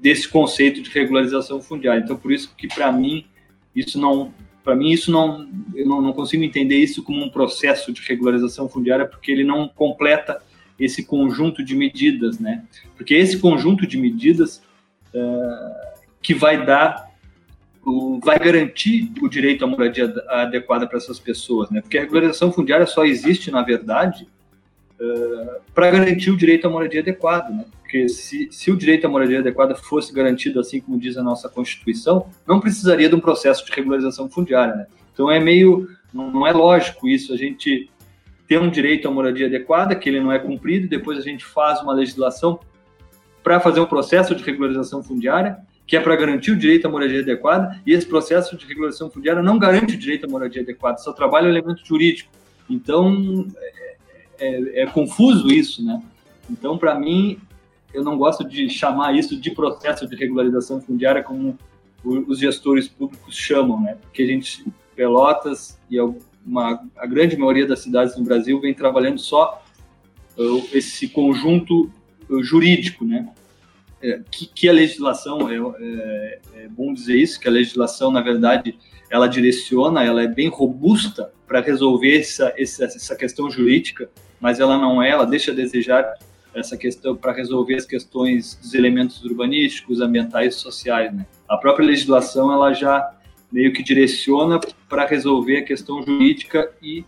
[0.00, 2.00] desse conceito de regularização fundiária.
[2.00, 3.26] Então, por isso que para mim
[3.74, 7.92] isso não para mim isso não eu não, não, consigo entender isso como um processo
[7.92, 10.40] de regularização fundiária porque ele não completa
[10.78, 12.64] esse conjunto de medidas, né?
[12.96, 14.62] Porque esse conjunto de medidas
[15.14, 17.12] uh, que vai dar
[17.84, 21.80] o, vai garantir o direito à moradia adequada para essas pessoas, né?
[21.80, 24.26] Porque a regularização fundiária só existe na verdade
[25.00, 27.64] uh, para garantir o direito à moradia adequada, né?
[27.80, 31.48] Porque se, se o direito à moradia adequada fosse garantido assim como diz a nossa
[31.48, 34.86] Constituição, não precisaria de um processo de regularização fundiária, né?
[35.12, 37.88] Então é meio, não é lógico isso, a gente
[38.46, 41.80] ter um direito à moradia adequada, que ele não é cumprido, depois a gente faz
[41.80, 42.60] uma legislação
[43.42, 47.20] para fazer um processo de regularização fundiária, que é para garantir o direito à moradia
[47.20, 51.12] adequada, e esse processo de regulação fundiária não garante o direito à moradia adequada, só
[51.12, 52.30] trabalha o elemento jurídico.
[52.68, 53.94] Então, é,
[54.38, 56.02] é, é confuso isso, né?
[56.50, 57.38] Então, para mim,
[57.92, 61.58] eu não gosto de chamar isso de processo de regularização fundiária como
[62.04, 63.96] os gestores públicos chamam, né?
[64.00, 65.98] Porque a gente, Pelotas e
[66.46, 69.62] uma, a grande maioria das cidades no Brasil vem trabalhando só
[70.36, 71.90] uh, esse conjunto
[72.28, 73.28] uh, jurídico, né?
[74.02, 78.20] É, que, que, a legislação, é, é, é, bom dizer isso, que a legislação, na
[78.20, 78.78] verdade,
[79.10, 84.76] ela direciona, ela é bem robusta para resolver essa, essa, essa questão jurídica, mas ela
[84.76, 86.12] não é, ela deixa a desejar
[86.54, 91.10] essa questão para resolver as questões dos elementos urbanísticos, ambientais e sociais.
[91.12, 91.24] Né?
[91.48, 93.13] A própria legislação ela já
[93.54, 97.04] meio que direciona para resolver a questão jurídica e,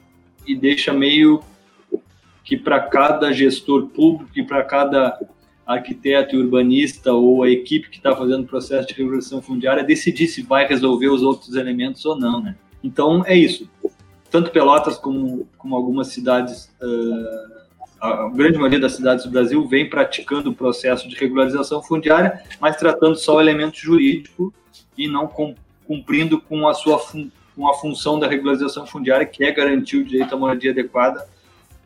[0.46, 1.42] e deixa meio
[2.44, 5.18] que para cada gestor público e para cada
[5.66, 10.28] arquiteto e urbanista ou a equipe que está fazendo o processo de regulação fundiária decidir
[10.28, 12.54] se vai resolver os outros elementos ou não, né?
[12.80, 13.68] Então é isso.
[14.30, 17.56] Tanto Pelotas como, como algumas cidades uh,
[18.00, 22.76] a grande maioria das cidades do Brasil vem praticando o processo de regularização fundiária, mas
[22.76, 24.54] tratando só o elemento jurídico
[24.96, 25.26] e não
[25.86, 26.98] cumprindo com a sua
[27.56, 31.26] com a função da regularização fundiária, que é garantir o direito à moradia adequada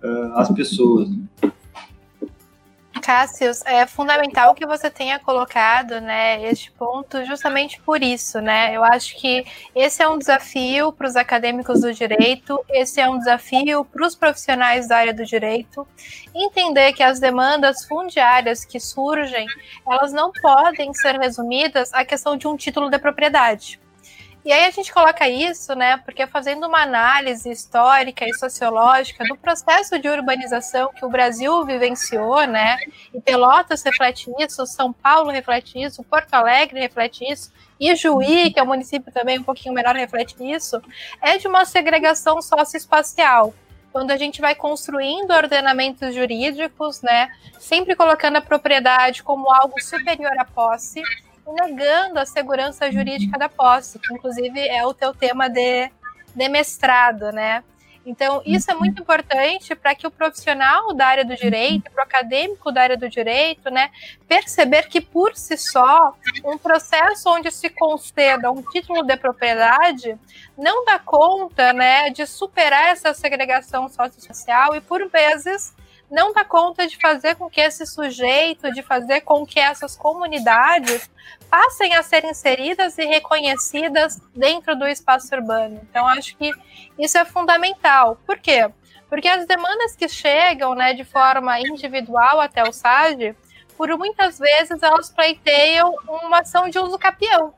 [0.02, 1.08] uh, às pessoas.
[1.08, 1.52] Né?
[3.00, 8.76] Cássius, é fundamental que você tenha colocado, né, este ponto justamente por isso, né?
[8.76, 13.18] Eu acho que esse é um desafio para os acadêmicos do direito, esse é um
[13.18, 15.86] desafio para os profissionais da área do direito,
[16.34, 19.46] entender que as demandas fundiárias que surgem,
[19.88, 23.80] elas não podem ser resumidas à questão de um título de propriedade.
[24.42, 29.36] E aí a gente coloca isso, né, porque fazendo uma análise histórica e sociológica do
[29.36, 32.78] processo de urbanização que o Brasil vivenciou, né,
[33.12, 38.58] e Pelotas reflete isso, São Paulo reflete isso, Porto Alegre reflete isso, e Juí, que
[38.58, 40.80] é um município também um pouquinho menor, reflete isso,
[41.20, 43.54] é de uma segregação socioespacial.
[43.92, 50.32] Quando a gente vai construindo ordenamentos jurídicos, né, sempre colocando a propriedade como algo superior
[50.38, 51.02] à posse,
[51.52, 55.90] negando a segurança jurídica da posse, que inclusive é o teu tema de,
[56.34, 57.62] de mestrado, né?
[58.04, 62.06] Então, isso é muito importante para que o profissional da área do direito, para o
[62.06, 63.90] acadêmico da área do direito, né,
[64.26, 70.18] perceber que por si só, um processo onde se conceda um título de propriedade
[70.56, 75.74] não dá conta, né, de superar essa segregação sociossocial e por vezes
[76.10, 81.08] não dá conta de fazer com que esse sujeito, de fazer com que essas comunidades
[81.48, 85.80] passem a ser inseridas e reconhecidas dentro do espaço urbano.
[85.88, 86.50] Então, acho que
[86.98, 88.18] isso é fundamental.
[88.26, 88.68] Por quê?
[89.08, 93.36] Porque as demandas que chegam né, de forma individual até o SAD,
[93.76, 97.54] por muitas vezes elas pleiteiam uma ação de uso capião.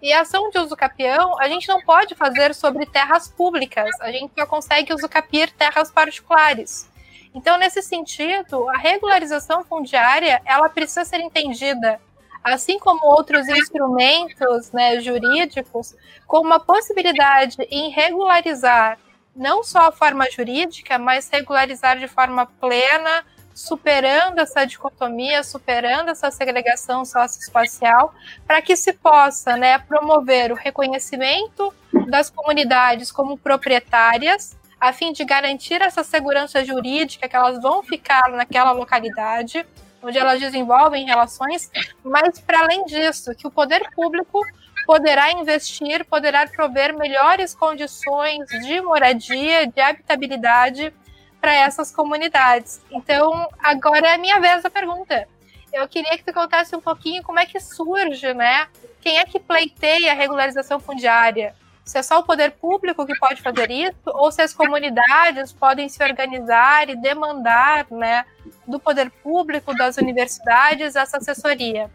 [0.00, 4.12] E a ação de uso capião, a gente não pode fazer sobre terras públicas, a
[4.12, 6.88] gente só consegue uso capir terras particulares.
[7.36, 12.00] Então, nesse sentido, a regularização fundiária ela precisa ser entendida,
[12.42, 15.94] assim como outros instrumentos né, jurídicos,
[16.26, 18.98] como uma possibilidade em regularizar
[19.34, 23.22] não só a forma jurídica, mas regularizar de forma plena,
[23.54, 28.14] superando essa dicotomia, superando essa segregação socioespacial,
[28.46, 31.70] para que se possa né, promover o reconhecimento
[32.08, 38.30] das comunidades como proprietárias a fim de garantir essa segurança jurídica que elas vão ficar
[38.30, 39.66] naquela localidade
[40.02, 41.70] onde elas desenvolvem relações,
[42.04, 44.40] mas para além disso, que o poder público
[44.86, 50.94] poderá investir, poderá prover melhores condições de moradia, de habitabilidade
[51.40, 52.80] para essas comunidades.
[52.90, 55.26] Então, agora é a minha vez da pergunta.
[55.72, 58.68] Eu queria que tu contasse um pouquinho como é que surge, né?
[59.00, 61.54] Quem é que pleiteia a regularização fundiária?
[61.86, 65.88] Se é só o poder público que pode fazer isso, ou se as comunidades podem
[65.88, 68.24] se organizar e demandar né,
[68.66, 71.88] do poder público, das universidades, essa assessoria?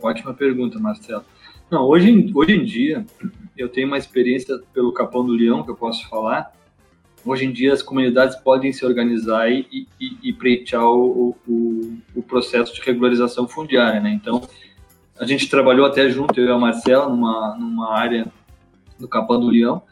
[0.00, 1.24] Ótima pergunta, Marcelo.
[1.68, 3.04] Não, hoje, hoje em dia,
[3.58, 6.52] eu tenho uma experiência pelo Capão do Leão, que eu posso falar.
[7.24, 12.22] Hoje em dia, as comunidades podem se organizar e, e, e preitear o, o, o
[12.22, 14.00] processo de regularização fundiária.
[14.00, 14.10] Né?
[14.10, 14.48] Então,
[15.18, 18.32] a gente trabalhou até junto, eu e a Marcela, numa, numa área
[18.98, 19.82] do Capão do Leão,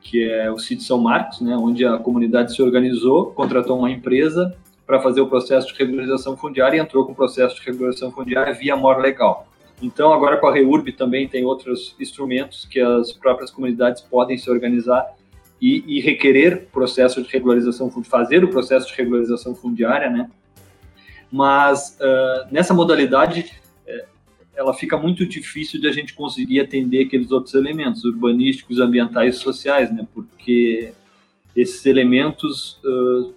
[0.00, 4.56] que é o sítio São Marcos, né, onde a comunidade se organizou, contratou uma empresa
[4.86, 8.54] para fazer o processo de regularização fundiária e entrou com o processo de regularização fundiária
[8.54, 9.46] via mora legal.
[9.82, 14.50] Então, agora com a REURB também tem outros instrumentos que as próprias comunidades podem se
[14.50, 15.06] organizar
[15.60, 20.30] e, e requerer processo de regularização fazer o processo de regularização fundiária, né?
[21.30, 23.52] Mas uh, nessa modalidade
[24.58, 29.38] ela fica muito difícil de a gente conseguir atender aqueles outros elementos urbanísticos, ambientais e
[29.38, 30.04] sociais, né?
[30.12, 30.92] Porque
[31.54, 33.32] esses elementos, uh,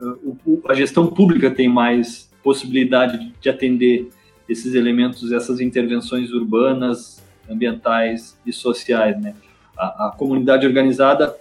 [0.00, 4.08] uh, a gestão pública tem mais possibilidade de atender
[4.48, 9.34] esses elementos, essas intervenções urbanas, ambientais e sociais, né?
[9.76, 11.36] A, a comunidade organizada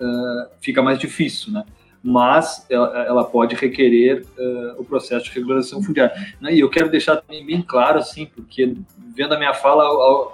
[0.00, 1.66] uh, fica mais difícil, né?
[2.02, 6.14] Mas ela, ela pode requerer uh, o processo de regularização fundiária.
[6.40, 6.54] Né?
[6.54, 8.74] E eu quero deixar também bem claro, assim, porque
[9.14, 9.84] vendo a minha fala,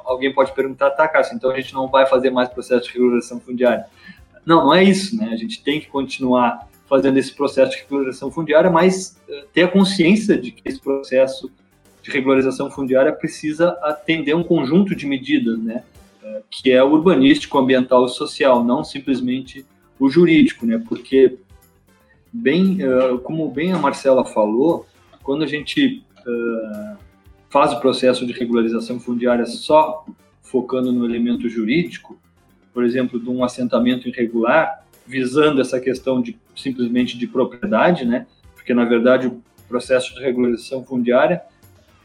[0.05, 3.41] alguém pode perguntar, tá, Cássio, então a gente não vai fazer mais processo de regularização
[3.41, 3.87] fundiária.
[4.45, 5.31] Não, não é isso, né?
[5.33, 9.69] A gente tem que continuar fazendo esse processo de regularização fundiária, mas uh, ter a
[9.69, 11.51] consciência de que esse processo
[12.01, 15.83] de regularização fundiária precisa atender um conjunto de medidas, né?
[16.23, 19.67] Uh, que é o urbanístico, ambiental e social, não simplesmente
[19.99, 20.81] o jurídico, né?
[20.89, 21.39] Porque
[22.37, 24.87] bem, uh, como bem a Marcela falou,
[25.23, 26.03] quando a gente
[27.49, 30.05] faz o processo de regularização fundiária só
[30.43, 32.19] focando no elemento jurídico,
[32.73, 38.27] por exemplo, de um assentamento irregular, visando essa questão de simplesmente de propriedade, né?
[38.55, 41.43] Porque na verdade o processo de regularização fundiária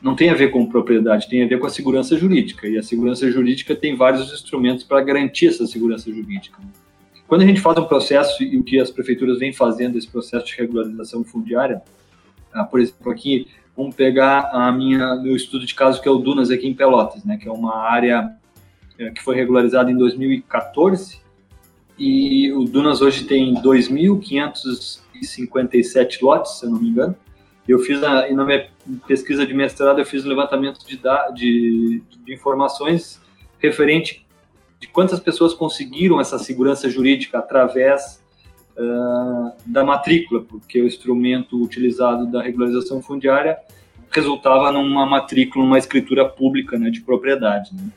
[0.01, 2.67] não tem a ver com propriedade, tem a ver com a segurança jurídica.
[2.67, 6.57] E a segurança jurídica tem vários instrumentos para garantir essa segurança jurídica.
[7.31, 10.47] Quando a gente faz um processo e o que as prefeituras vêm fazendo esse processo
[10.47, 11.81] de regularização fundiária,
[12.51, 16.17] ah, por exemplo, aqui vamos pegar a minha meu estudo de caso que é o
[16.17, 18.35] Dunas aqui em Pelotas, né, que é uma área
[18.99, 21.21] é, que foi regularizado em 2014,
[21.97, 27.15] e o Dunas hoje tem 2.557 lotes, se eu não me engano.
[27.65, 28.67] Eu fiz, a, na minha
[29.07, 30.99] pesquisa de mestrado, eu fiz um levantamento de,
[31.33, 33.21] de, de informações
[33.57, 34.25] referente
[34.81, 38.19] de quantas pessoas conseguiram essa segurança jurídica através
[38.75, 43.59] uh, da matrícula, porque o instrumento utilizado da regularização fundiária
[44.09, 47.75] resultava numa matrícula, numa escritura pública né, de propriedade.
[47.75, 47.89] Né?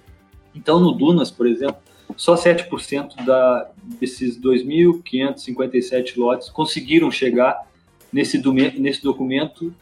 [0.54, 1.78] Então, no Dunas, por exemplo,
[2.16, 7.66] só 7% da, desses 2.557 lotes conseguiram chegar
[8.12, 8.38] nesse,
[8.78, 9.74] nesse documento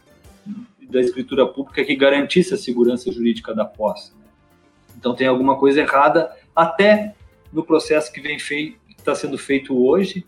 [0.89, 4.13] da escritura pública que garantisse a segurança jurídica da posse.
[4.97, 7.13] Então, tem alguma coisa errada até
[7.51, 10.25] no processo que vem está sendo feito hoje,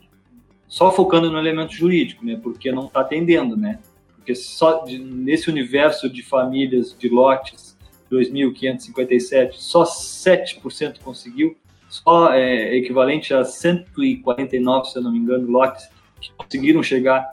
[0.68, 2.38] só focando no elemento jurídico, né?
[2.42, 3.78] Porque não está atendendo, né?
[4.16, 7.76] Porque só de, nesse universo de famílias, de lotes,
[8.10, 11.56] 2.557, só 7% conseguiu,
[11.88, 15.88] só é, equivalente a 149, se eu não me engano, lotes
[16.20, 17.24] que conseguiram chegar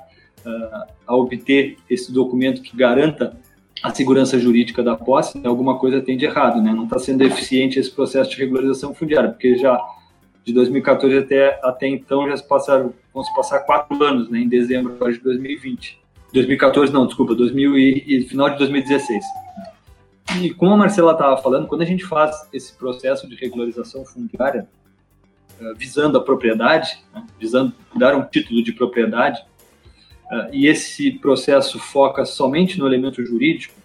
[0.45, 3.37] uh, a obter esse documento que garanta
[3.83, 6.71] a segurança jurídica da posse, alguma coisa tem de errado, né?
[6.71, 9.77] Não está sendo eficiente esse processo de regularização fundiária, porque já
[10.45, 14.39] de 2014 até, até então já se passaram, vão se passar quatro anos, né?
[14.39, 16.01] Em dezembro de 2020.
[16.33, 19.23] 2014 não, desculpa, 2000 e, e final de 2016.
[20.39, 24.65] E como a Marcela estava falando, quando a gente faz esse processo de regularização fundiária,
[25.59, 29.43] uh, visando a propriedade, né, visando dar um título de propriedade,
[30.33, 33.75] uh, e esse processo foca somente no elemento jurídico,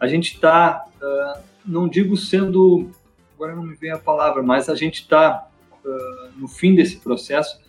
[0.00, 2.90] a gente está, uh, eh, não digo sendo,
[3.34, 5.48] agora não me vem a palavra, mas a gente está,
[6.36, 7.60] no fim desse processo,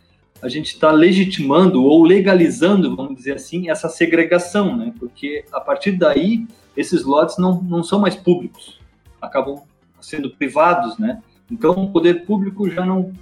[0.41, 4.93] a gente está legitimando ou legalizando, vamos dizer assim, essa segregação, né?
[4.99, 6.45] Porque a partir daí
[6.75, 8.79] esses lotes não, não são mais públicos,
[9.21, 9.63] acabam
[10.01, 11.21] sendo privados, né?
[11.49, 13.13] Então o poder público já não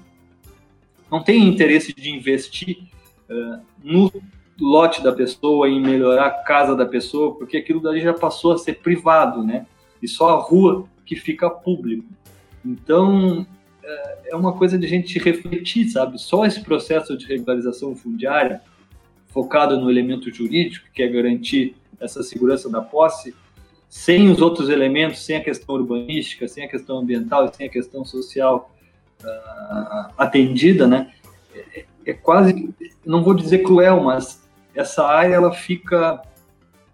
[1.10, 2.88] não tem interesse de investir
[3.30, 4.12] uh, no
[4.64, 8.58] lote da pessoa, em melhorar a casa da pessoa, porque aquilo daí já passou a
[8.58, 9.66] ser privado, né?
[10.02, 12.08] E só a rua que fica público.
[12.66, 13.46] Então
[14.34, 16.20] é uma coisa de a gente refletir, sabe?
[16.20, 18.62] Só esse processo de regularização fundiária,
[19.28, 23.36] focado no elemento jurídico, que é garantir essa segurança da posse,
[23.88, 28.04] sem os outros elementos, sem a questão urbanística, sem a questão ambiental, sem a questão
[28.04, 28.72] social
[29.24, 31.12] uh, atendida, né?
[31.76, 32.74] É, é, quase,
[33.06, 34.43] não vou dizer cruel, mas
[34.76, 36.22] essa área ela fica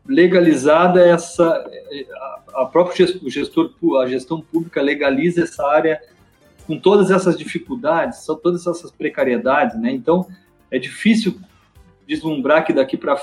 [0.05, 3.71] legalizada, essa a, a própria gestor,
[4.01, 6.01] a gestão pública legaliza essa área
[6.65, 9.91] com todas essas dificuldades, são todas essas precariedades, né?
[9.91, 10.27] Então
[10.69, 11.39] é difícil
[12.07, 13.19] deslumbrar que daqui para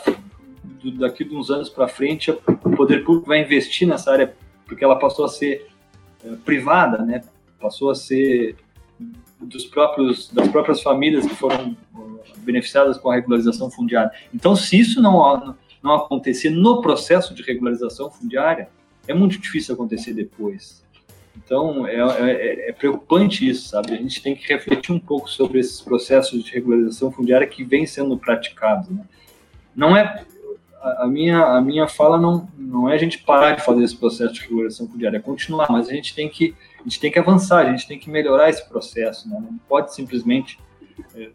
[0.98, 4.34] daqui de uns anos para frente, o poder público vai investir nessa área,
[4.64, 5.66] porque ela passou a ser
[6.24, 7.22] é, privada, né?
[7.60, 8.56] Passou a ser
[9.40, 11.76] dos próprios das próprias famílias que foram
[12.38, 14.10] beneficiadas com a regularização fundiária.
[14.34, 18.68] Então, se isso não não acontecer no processo de regularização fundiária,
[19.06, 20.84] é muito difícil acontecer depois.
[21.36, 23.92] Então, é, é, é, preocupante isso, sabe?
[23.92, 27.86] A gente tem que refletir um pouco sobre esses processos de regularização fundiária que vêm
[27.86, 28.88] sendo praticados.
[28.88, 29.04] Né?
[29.74, 30.24] Não é
[30.82, 34.32] a, minha, a minha fala não, não é a gente parar de fazer esse processo
[34.32, 36.54] de regulação fundiária, é continuar, mas a gente tem que,
[36.86, 39.36] a gente tem que avançar, a gente tem que melhorar esse processo, né?
[39.40, 40.56] não pode simplesmente
[41.16, 41.30] é,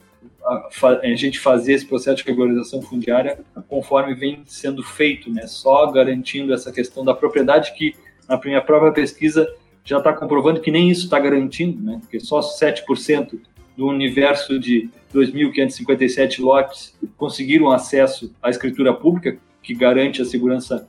[0.45, 3.38] a, gente fazer esse processo de regularização fundiária
[3.68, 5.45] conforme vem sendo feito, né?
[5.47, 7.93] só garantindo essa questão da propriedade que
[8.30, 9.45] na minha própria pesquisa
[9.84, 11.97] já está comprovando que nem isso está garantindo, né?
[11.99, 13.38] porque só 7%
[13.76, 20.88] do universo de 2.557 lotes conseguiram acesso à escritura pública, que garante a segurança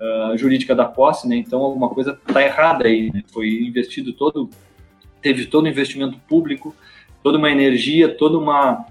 [0.00, 1.36] uh, jurídica da posse, né?
[1.36, 3.10] Então alguma coisa está errada aí.
[3.12, 3.22] Né?
[3.32, 4.48] Foi investido todo,
[5.20, 6.74] teve todo o investimento público,
[7.22, 8.86] toda uma energia, toda uma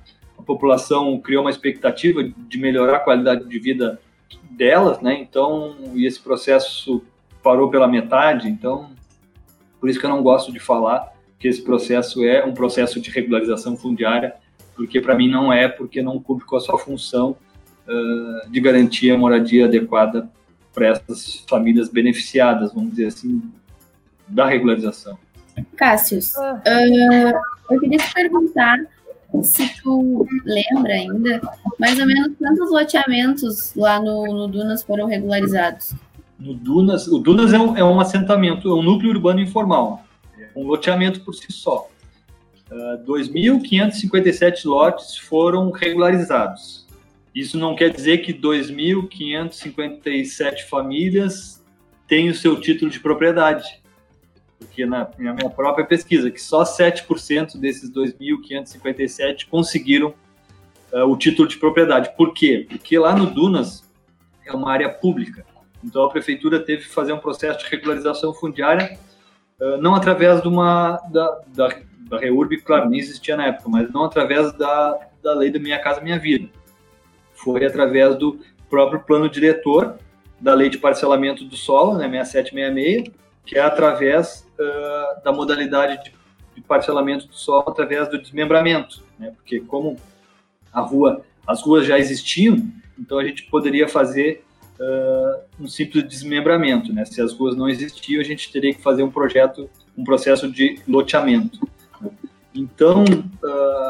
[0.46, 4.00] população criou uma expectativa de melhorar a qualidade de vida
[4.52, 5.18] delas, né?
[5.20, 7.02] Então, e esse processo
[7.42, 8.48] parou pela metade.
[8.48, 8.92] Então,
[9.80, 13.10] por isso que eu não gosto de falar que esse processo é um processo de
[13.10, 14.34] regularização fundiária,
[14.76, 17.36] porque para mim não é, porque não cumpre com a sua função
[17.88, 20.30] uh, de garantir a moradia adequada
[20.74, 23.42] para essas famílias beneficiadas, vamos dizer assim,
[24.28, 25.18] da regularização.
[25.76, 28.80] Cássius, uh, eu queria te perguntar
[29.42, 31.42] se tu lembra ainda,
[31.80, 35.94] mais ou menos quantos loteamentos lá no, no Dunas foram regularizados?
[36.40, 40.04] No Dunas, o Dunas é um, é um assentamento, é um núcleo urbano informal
[40.56, 41.88] um loteamento por si só.
[42.72, 46.83] Uh, ah, 2.557 lotes foram regularizados.
[47.34, 51.66] Isso não quer dizer que 2.557 famílias
[52.08, 53.82] têm o seu título de propriedade.
[54.60, 60.14] Porque na, minha própria pesquisa, que só 7% desses 2.557 conseguiram
[60.92, 62.16] uh, o título de propriedade.
[62.16, 62.68] Por quê?
[62.70, 63.84] Porque lá no Dunas
[64.46, 65.44] é uma área pública.
[65.84, 69.00] Então a prefeitura teve que fazer um processo de regularização fundiária
[69.64, 71.70] ah, não através de uma da, da,
[72.10, 75.80] da REURB, claro, nem existia na época, mas não através da, da lei da Minha
[75.80, 76.50] Casa Minha Vida.
[77.44, 78.40] Foi através do
[78.70, 79.98] próprio plano diretor
[80.40, 83.16] da lei de parcelamento do solo, né, 6766,
[83.46, 86.14] que é através uh, da modalidade de,
[86.56, 89.98] de, parcelamento do solo através do desmembramento, né, porque como
[90.72, 92.58] a rua, as ruas já existiam,
[92.98, 94.44] então a gente poderia fazer
[94.80, 96.92] uh, um simples desmembramento.
[96.94, 97.06] Né?
[97.06, 100.80] Se as ruas não existiam, a gente teria que fazer um projeto, um processo de
[100.88, 101.60] loteamento.
[102.56, 103.83] Então, uh,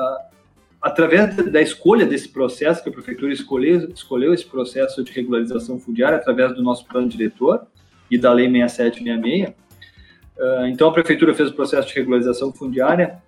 [0.94, 6.18] através da escolha desse processo, que a prefeitura escolheu, escolheu esse processo de regularização fundiária
[6.18, 7.66] através do nosso plano diretor
[8.10, 13.22] e da lei 6766, uh, então a prefeitura fez o processo de regularização fundiária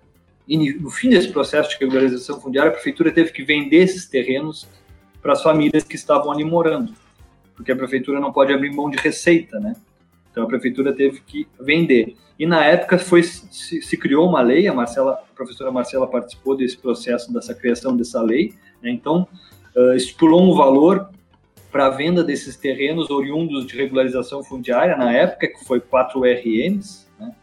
[0.48, 4.68] e no fim desse processo de regularização fundiária, a prefeitura teve que vender esses terrenos
[5.20, 6.94] para as famílias que estavam ali morando
[7.56, 9.74] porque a prefeitura não pode abrir mão de receita, né?
[10.36, 12.14] Então a prefeitura teve que vender.
[12.38, 16.54] E na época foi se, se criou uma lei, a Marcela, a professora Marcela participou
[16.54, 18.90] desse processo dessa criação dessa lei, né?
[18.90, 19.26] então
[19.74, 21.08] uh, estipulou um valor
[21.72, 27.06] para a venda desses terrenos oriundos de regularização fundiária na época que foi 4 RMs,
[27.18, 27.34] né?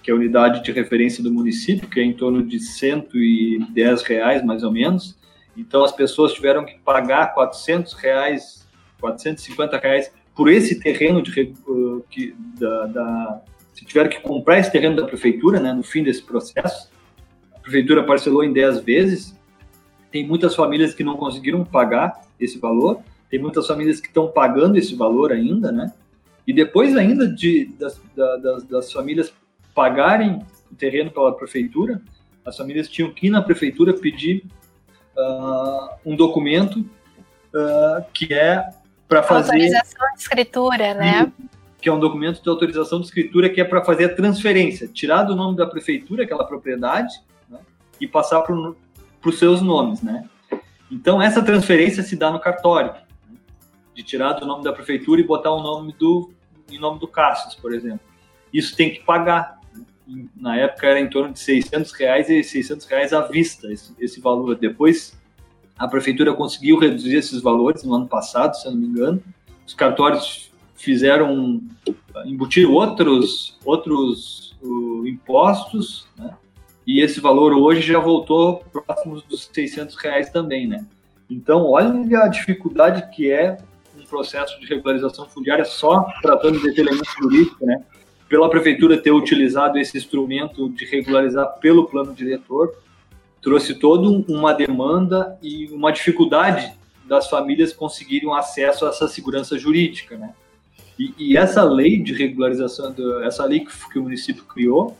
[0.00, 4.44] que é a unidade de referência do município, que é em torno de 110 reais
[4.44, 5.18] mais ou menos.
[5.56, 8.58] Então as pessoas tiveram que pagar 400 reais
[9.00, 13.42] 450 reais por esse terreno de, uh, que, da, da,
[13.74, 16.88] se tiver que comprar esse terreno da prefeitura, né, no fim desse processo,
[17.56, 19.36] a prefeitura parcelou em 10 vezes,
[20.12, 24.78] tem muitas famílias que não conseguiram pagar esse valor, tem muitas famílias que estão pagando
[24.78, 25.92] esse valor ainda, né,
[26.46, 29.34] e depois ainda de, das, das, das famílias
[29.74, 30.38] pagarem
[30.70, 32.00] o terreno pela prefeitura,
[32.46, 34.44] as famílias tinham que ir na prefeitura pedir
[35.16, 38.77] uh, um documento uh, que é
[39.08, 39.52] para fazer.
[39.52, 41.32] Autorização de escritura, né?
[41.80, 45.22] Que é um documento de autorização de escritura que é para fazer a transferência, tirar
[45.22, 47.14] do nome da prefeitura aquela propriedade
[47.48, 47.58] né,
[48.00, 48.54] e passar para
[49.24, 50.28] os seus nomes, né?
[50.90, 53.02] Então, essa transferência se dá no cartório, né,
[53.94, 56.32] de tirar do nome da prefeitura e botar o nome do,
[56.70, 58.00] em nome do Cassius, por exemplo.
[58.52, 59.60] Isso tem que pagar.
[60.06, 60.26] Né?
[60.36, 64.20] Na época era em torno de 600 reais e 600 reais à vista, esse, esse
[64.20, 64.56] valor.
[64.56, 65.17] Depois
[65.78, 69.22] a prefeitura conseguiu reduzir esses valores no ano passado, se eu não me engano.
[69.66, 71.60] Os cartórios fizeram
[72.24, 76.34] embutir outros outros uh, impostos, né?
[76.86, 80.86] E esse valor hoje já voltou próximo dos 600 reais também, né?
[81.28, 83.58] Então, olha a dificuldade que é
[83.98, 87.84] um processo de regularização fundiária só tratando desse elemento jurídico, né?
[88.26, 92.74] Pela prefeitura ter utilizado esse instrumento de regularizar pelo plano diretor,
[93.40, 96.72] trouxe toda uma demanda e uma dificuldade
[97.06, 100.34] das famílias conseguirem acesso a essa segurança jurídica, né?
[100.98, 104.96] E, e essa lei de regularização, essa lei que, que o município criou,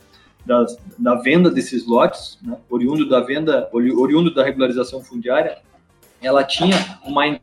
[0.99, 5.59] da venda desses lotes, né, oriundo da venda, oriundo da regularização fundiária,
[6.23, 7.39] ela tinha uma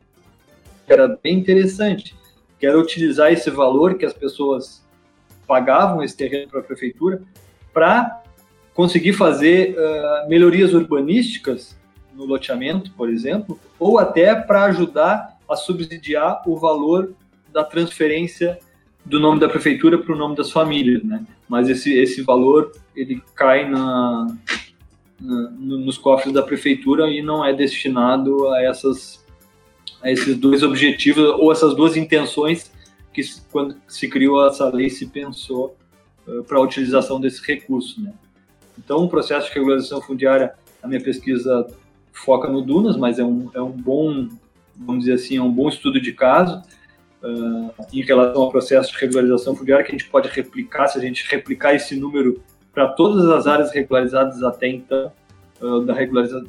[0.88, 2.16] era bem interessante,
[2.58, 4.84] que era utilizar esse valor que as pessoas
[5.46, 7.22] pagavam esse terreno para a prefeitura
[7.72, 8.22] para
[8.76, 11.74] conseguir fazer uh, melhorias urbanísticas
[12.14, 17.14] no loteamento, por exemplo, ou até para ajudar a subsidiar o valor
[17.50, 18.58] da transferência
[19.02, 21.24] do nome da prefeitura para o nome das famílias, né?
[21.48, 24.26] Mas esse, esse valor ele cai na,
[25.18, 29.24] na, nos cofres da prefeitura e não é destinado a essas
[30.02, 32.70] a esses dois objetivos ou essas duas intenções
[33.14, 35.76] que quando se criou essa lei se pensou
[36.26, 38.12] uh, para a utilização desse recurso, né?
[38.78, 41.66] Então, o processo de regularização fundiária, a minha pesquisa
[42.12, 44.28] foca no Dunas, mas é um, é um bom,
[44.76, 46.62] vamos dizer assim, é um bom estudo de caso
[47.22, 51.00] uh, em relação ao processo de regularização fundiária que a gente pode replicar, se a
[51.00, 52.40] gente replicar esse número
[52.72, 55.12] para todas as áreas regularizadas até então,
[55.60, 56.46] uh, da regularização,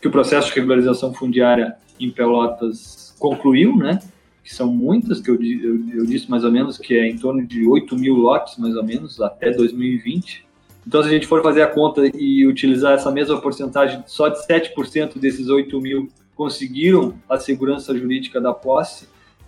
[0.00, 3.98] que o processo de regularização fundiária em Pelotas concluiu, né?
[4.44, 7.44] Que são muitas, que eu, eu, eu disse mais ou menos que é em torno
[7.44, 10.45] de 8 mil lotes, mais ou menos, até 2020.
[10.86, 14.38] Então, se a gente for fazer a conta e utilizar essa mesma porcentagem, só de
[14.46, 19.06] 7% desses 8 mil conseguiram a segurança jurídica da posse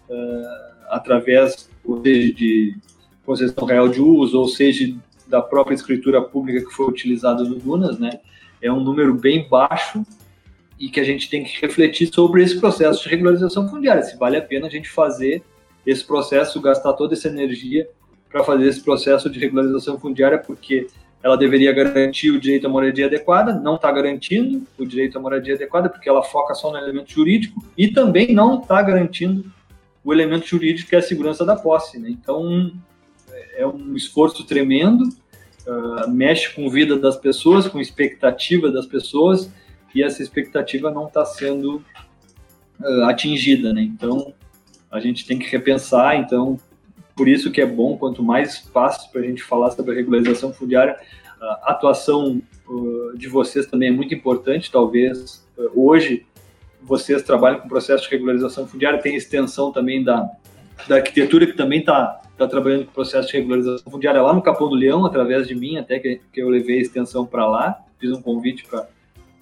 [0.09, 1.71] uh, através
[2.03, 2.77] seja, de
[3.25, 4.93] concessão real de uso, ou seja,
[5.29, 8.21] da própria escritura pública que foi utilizada no Dunas, né?
[8.61, 10.05] É um número bem baixo
[10.81, 14.37] e que a gente tem que refletir sobre esse processo de regularização fundiária, se vale
[14.37, 15.43] a pena a gente fazer
[15.87, 17.89] esse processo, gastar toda essa energia
[18.29, 20.87] para fazer esse processo de regularização fundiária, porque
[21.23, 25.55] ela deveria garantir o direito à moradia adequada, não está garantindo o direito à moradia
[25.55, 29.51] adequada, porque ela foca só no elemento jurídico, e também não está garantindo
[30.05, 31.99] o elemento jurídico que é a segurança da posse.
[31.99, 32.11] Né?
[32.11, 32.73] Então,
[33.57, 35.05] é um esforço tremendo,
[35.67, 39.51] uh, mexe com a vida das pessoas, com a expectativa das pessoas,
[39.95, 41.83] e essa expectativa não está sendo
[42.81, 43.73] uh, atingida.
[43.73, 43.83] Né?
[43.83, 44.33] Então,
[44.91, 46.59] a gente tem que repensar, então,
[47.19, 50.53] por isso que é bom, quanto mais espaço para a gente falar sobre a regularização
[50.53, 50.97] fundiária,
[51.41, 52.41] a atuação
[53.17, 54.71] de vocês também é muito importante.
[54.71, 55.45] Talvez
[55.75, 56.25] hoje
[56.81, 60.31] vocês trabalham com processo de regularização fundiária, tem extensão também da,
[60.87, 64.69] da arquitetura, que também está tá trabalhando com processo de regularização fundiária lá no Capão
[64.69, 68.13] do Leão, através de mim, até que, que eu levei a extensão para lá, fiz
[68.13, 68.87] um convite para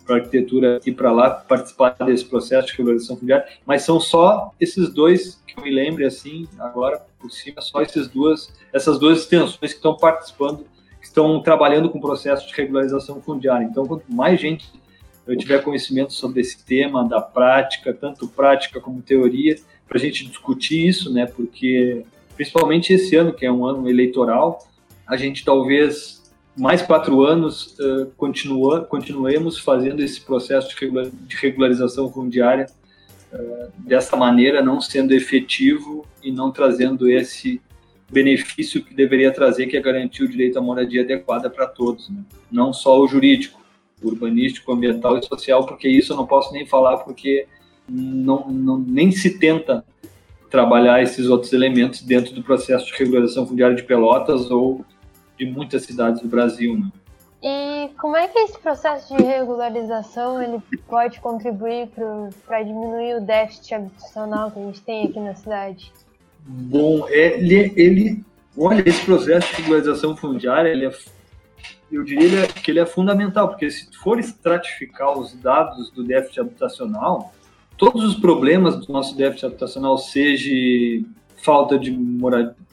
[0.06, 4.88] para arquitetura ir para lá participar desse processo de regularização fundiária, mas são só esses
[4.88, 9.72] dois que eu me lembre assim agora por cima, só esses duas, essas duas extensões
[9.72, 10.64] que estão participando,
[11.00, 13.64] que estão trabalhando com o processo de regularização fundiária.
[13.64, 14.70] Então, quanto mais gente
[15.26, 19.56] eu tiver conhecimento sobre esse tema da prática, tanto prática como teoria,
[19.88, 21.26] para a gente discutir isso, né?
[21.26, 22.04] Porque
[22.36, 24.66] principalmente esse ano que é um ano eleitoral,
[25.06, 26.25] a gente talvez
[26.56, 32.66] mais quatro anos uh, continua, continuemos fazendo esse processo de regularização fundiária
[33.32, 37.60] uh, dessa maneira, não sendo efetivo e não trazendo esse
[38.10, 42.22] benefício que deveria trazer, que é garantir o direito à moradia adequada para todos, né?
[42.50, 43.60] não só o jurídico,
[44.02, 47.46] urbanístico, ambiental e social, porque isso eu não posso nem falar porque
[47.88, 49.84] não, não nem se tenta
[50.50, 54.84] trabalhar esses outros elementos dentro do processo de regularização fundiária de Pelotas ou
[55.36, 56.78] de muitas cidades do Brasil.
[56.78, 56.90] Né?
[57.42, 61.88] E como é que esse processo de regularização ele pode contribuir
[62.46, 65.92] para diminuir o déficit habitacional que a gente tem aqui na cidade?
[66.44, 68.24] Bom, ele, ele
[68.56, 70.92] olha, esse processo de regularização fundiária, ele é,
[71.92, 77.32] eu diria que ele é fundamental, porque se for estratificar os dados do déficit habitacional,
[77.76, 81.04] todos os problemas do nosso déficit habitacional, seja
[81.36, 81.90] falta de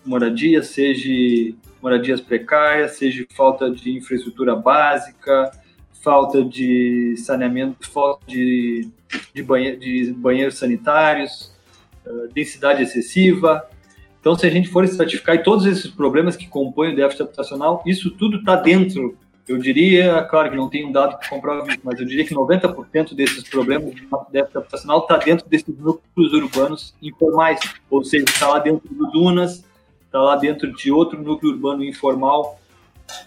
[0.06, 1.54] moradia, seja
[1.84, 5.52] moradias precárias, seja falta de infraestrutura básica,
[6.02, 8.90] falta de saneamento, falta de,
[9.34, 11.54] de, banhe de banheiros sanitários,
[12.08, 13.68] uh, densidade excessiva.
[14.22, 18.10] Então, se a gente for estratificar todos esses problemas que compõem o déficit habitacional, isso
[18.12, 19.18] tudo está dentro.
[19.46, 22.34] Eu diria, claro que não tem um dado que comprova isso, mas eu diria que
[22.34, 27.60] 90% desses problemas do déficit habitacional está dentro desses núcleos urbanos informais,
[27.90, 29.66] ou seja, está lá dentro do Dunas,
[30.14, 32.60] está lá dentro de outro núcleo urbano informal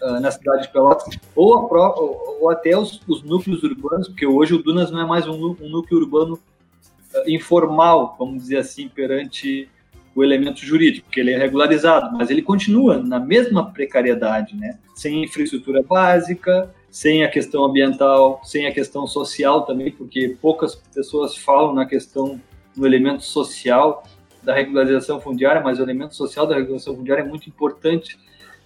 [0.01, 1.69] uh, na cidade de Pelotas, ou,
[2.39, 5.69] ou até os, os, núcleos urbanos, porque hoje o Dunas não é mais um, um
[5.69, 9.69] núcleo urbano uh, informal, vamos dizer assim, perante
[10.15, 14.79] o elemento jurídico, porque ele é regularizado, mas ele continua na mesma precariedade, né?
[14.95, 21.37] Sem infraestrutura básica, sem a questão ambiental, sem a questão social também, porque poucas pessoas
[21.37, 22.41] falam na questão
[22.75, 24.03] no elemento social
[24.43, 28.17] da regularização fundiária, mas o elemento social da regularização fundiária é muito importante,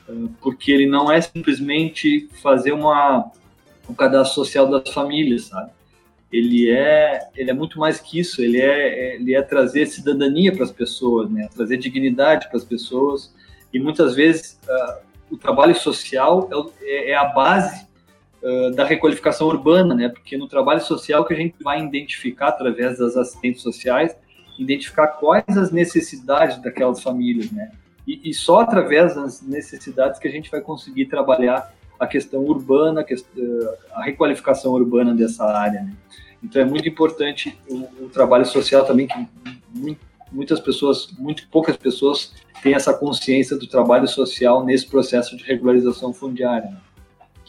[0.08, 3.32] eh, porque ele não é simplesmente fazer uma,
[3.90, 5.72] um cadastro social das famílias, sabe?
[6.32, 10.64] ele é, ele é muito mais que isso, ele é, ele é trazer cidadania para
[10.64, 11.50] as pessoas, né?
[11.54, 13.36] trazer dignidade para as pessoas,
[13.74, 16.50] e muitas vezes uh, o trabalho social
[16.82, 17.86] é, é a base
[18.42, 20.08] uh, da requalificação urbana, né?
[20.08, 24.16] porque no trabalho social que a gente vai identificar através das assistentes sociais,
[24.62, 27.72] identificar quais as necessidades daquelas famílias, né?
[28.08, 33.06] E, e só através das necessidades que a gente vai conseguir trabalhar a questão urbana,
[33.94, 35.84] a requalificação urbana dessa área.
[35.84, 35.94] Né?
[36.44, 39.28] Então é muito importante o, o, trabalho social também, que
[40.32, 42.34] muitas pessoas, muito poucas pessoas
[42.64, 46.72] têm essa consciência do trabalho social nesse processo de regularização fundiária.
[46.72, 46.78] Né?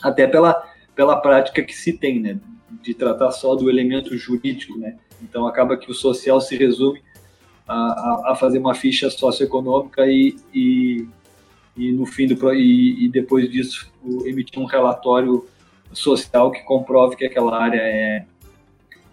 [0.02, 0.62] Até pela,
[0.94, 2.38] pela prática que se tem, né?
[2.82, 4.78] de tratar só do elemento jurídico.
[4.78, 4.96] Né?
[5.22, 7.02] Então acaba que o social se resume
[7.66, 11.06] a, a fazer uma ficha socioeconômica e, e
[11.76, 13.90] e no fim do e, e depois disso
[14.24, 15.46] emitir um relatório
[15.92, 18.24] social que comprove que aquela área é,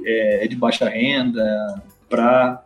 [0.03, 2.63] é, é de baixa renda para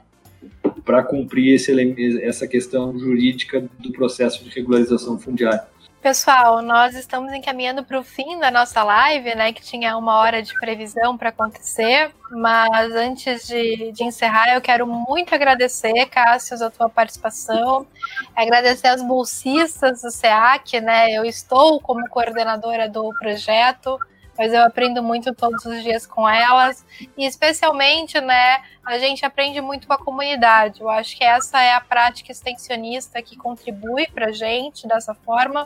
[0.83, 5.63] para cumprir esse, essa questão jurídica do processo de regularização fundiária.
[6.03, 9.53] Pessoal, nós estamos encaminhando para o fim da nossa live, né?
[9.53, 12.11] Que tinha uma hora de previsão para acontecer.
[12.29, 17.87] Mas antes de, de, encerrar, eu quero muito agradecer, Cássio, a tua participação.
[18.35, 21.09] Agradecer as bolsistas do SEAC, né?
[21.13, 23.97] Eu estou como coordenadora do projeto
[24.37, 26.85] mas eu aprendo muito todos os dias com elas
[27.17, 30.81] e especialmente, né, a gente aprende muito com a comunidade.
[30.81, 35.65] Eu acho que essa é a prática extensionista que contribui para a gente dessa forma,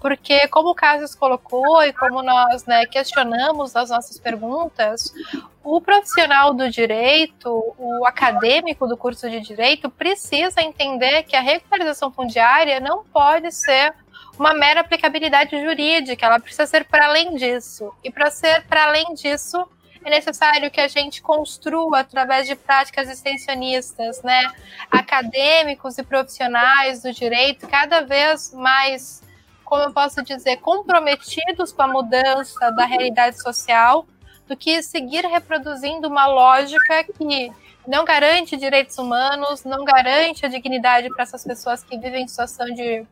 [0.00, 5.12] porque como o Cassius colocou e como nós, né, questionamos as nossas perguntas,
[5.62, 12.10] o profissional do direito, o acadêmico do curso de direito precisa entender que a regularização
[12.10, 13.92] fundiária não pode ser
[14.38, 17.92] uma mera aplicabilidade jurídica, ela precisa ser para além disso.
[18.04, 19.66] E para ser para além disso,
[20.04, 24.52] é necessário que a gente construa através de práticas extensionistas, né,
[24.90, 29.20] acadêmicos e profissionais do direito cada vez mais,
[29.64, 34.06] como eu posso dizer, comprometidos com a mudança da realidade social,
[34.46, 37.50] do que seguir reproduzindo uma lógica que
[37.84, 42.66] não garante direitos humanos, não garante a dignidade para essas pessoas que vivem em situação
[42.66, 43.04] de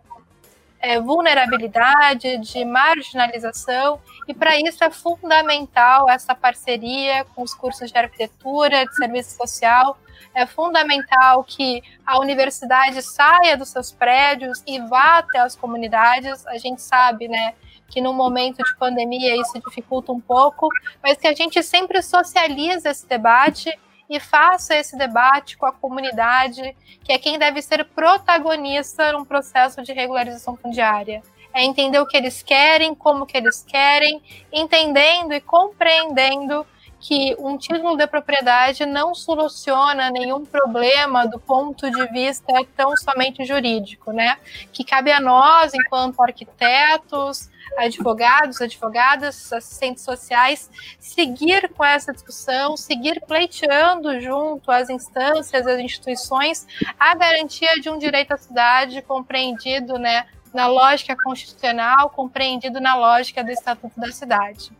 [0.80, 7.98] é, vulnerabilidade, de marginalização, e para isso é fundamental essa parceria com os cursos de
[7.98, 9.98] arquitetura, de serviço social.
[10.34, 16.46] É fundamental que a universidade saia dos seus prédios e vá até as comunidades.
[16.46, 17.54] A gente sabe, né,
[17.88, 20.68] que no momento de pandemia isso dificulta um pouco,
[21.02, 23.72] mas que a gente sempre socializa esse debate
[24.08, 29.82] e faça esse debate com a comunidade, que é quem deve ser protagonista num processo
[29.82, 31.22] de regularização fundiária.
[31.52, 34.20] É entender o que eles querem, como que eles querem,
[34.52, 36.66] entendendo e compreendendo
[37.04, 43.44] que um título de propriedade não soluciona nenhum problema do ponto de vista tão somente
[43.44, 44.38] jurídico, né?
[44.72, 53.20] Que cabe a nós, enquanto arquitetos, advogados, advogadas, assistentes sociais, seguir com essa discussão, seguir
[53.28, 56.66] pleiteando junto às instâncias, às instituições,
[56.98, 60.24] a garantia de um direito à cidade compreendido né,
[60.54, 64.72] na lógica constitucional, compreendido na lógica do Estatuto da Cidade.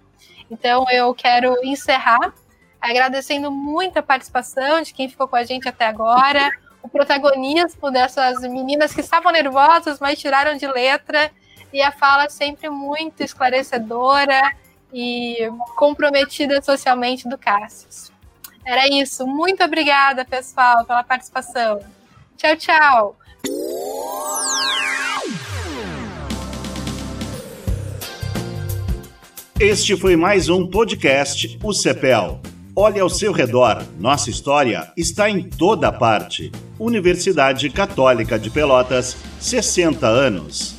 [0.50, 2.32] Então, eu quero encerrar
[2.80, 6.50] agradecendo muito a participação de quem ficou com a gente até agora,
[6.82, 11.30] o protagonismo dessas meninas que estavam nervosas, mas tiraram de letra
[11.72, 14.54] e a fala sempre muito esclarecedora
[14.92, 18.12] e comprometida socialmente do Cassius.
[18.64, 19.26] Era isso.
[19.26, 21.80] Muito obrigada, pessoal, pela participação.
[22.36, 23.16] Tchau, tchau.
[29.60, 32.40] Este foi mais um podcast O CEPEL.
[32.74, 36.50] Olhe ao seu redor, nossa história está em toda parte.
[36.76, 40.73] Universidade Católica de Pelotas, 60 anos.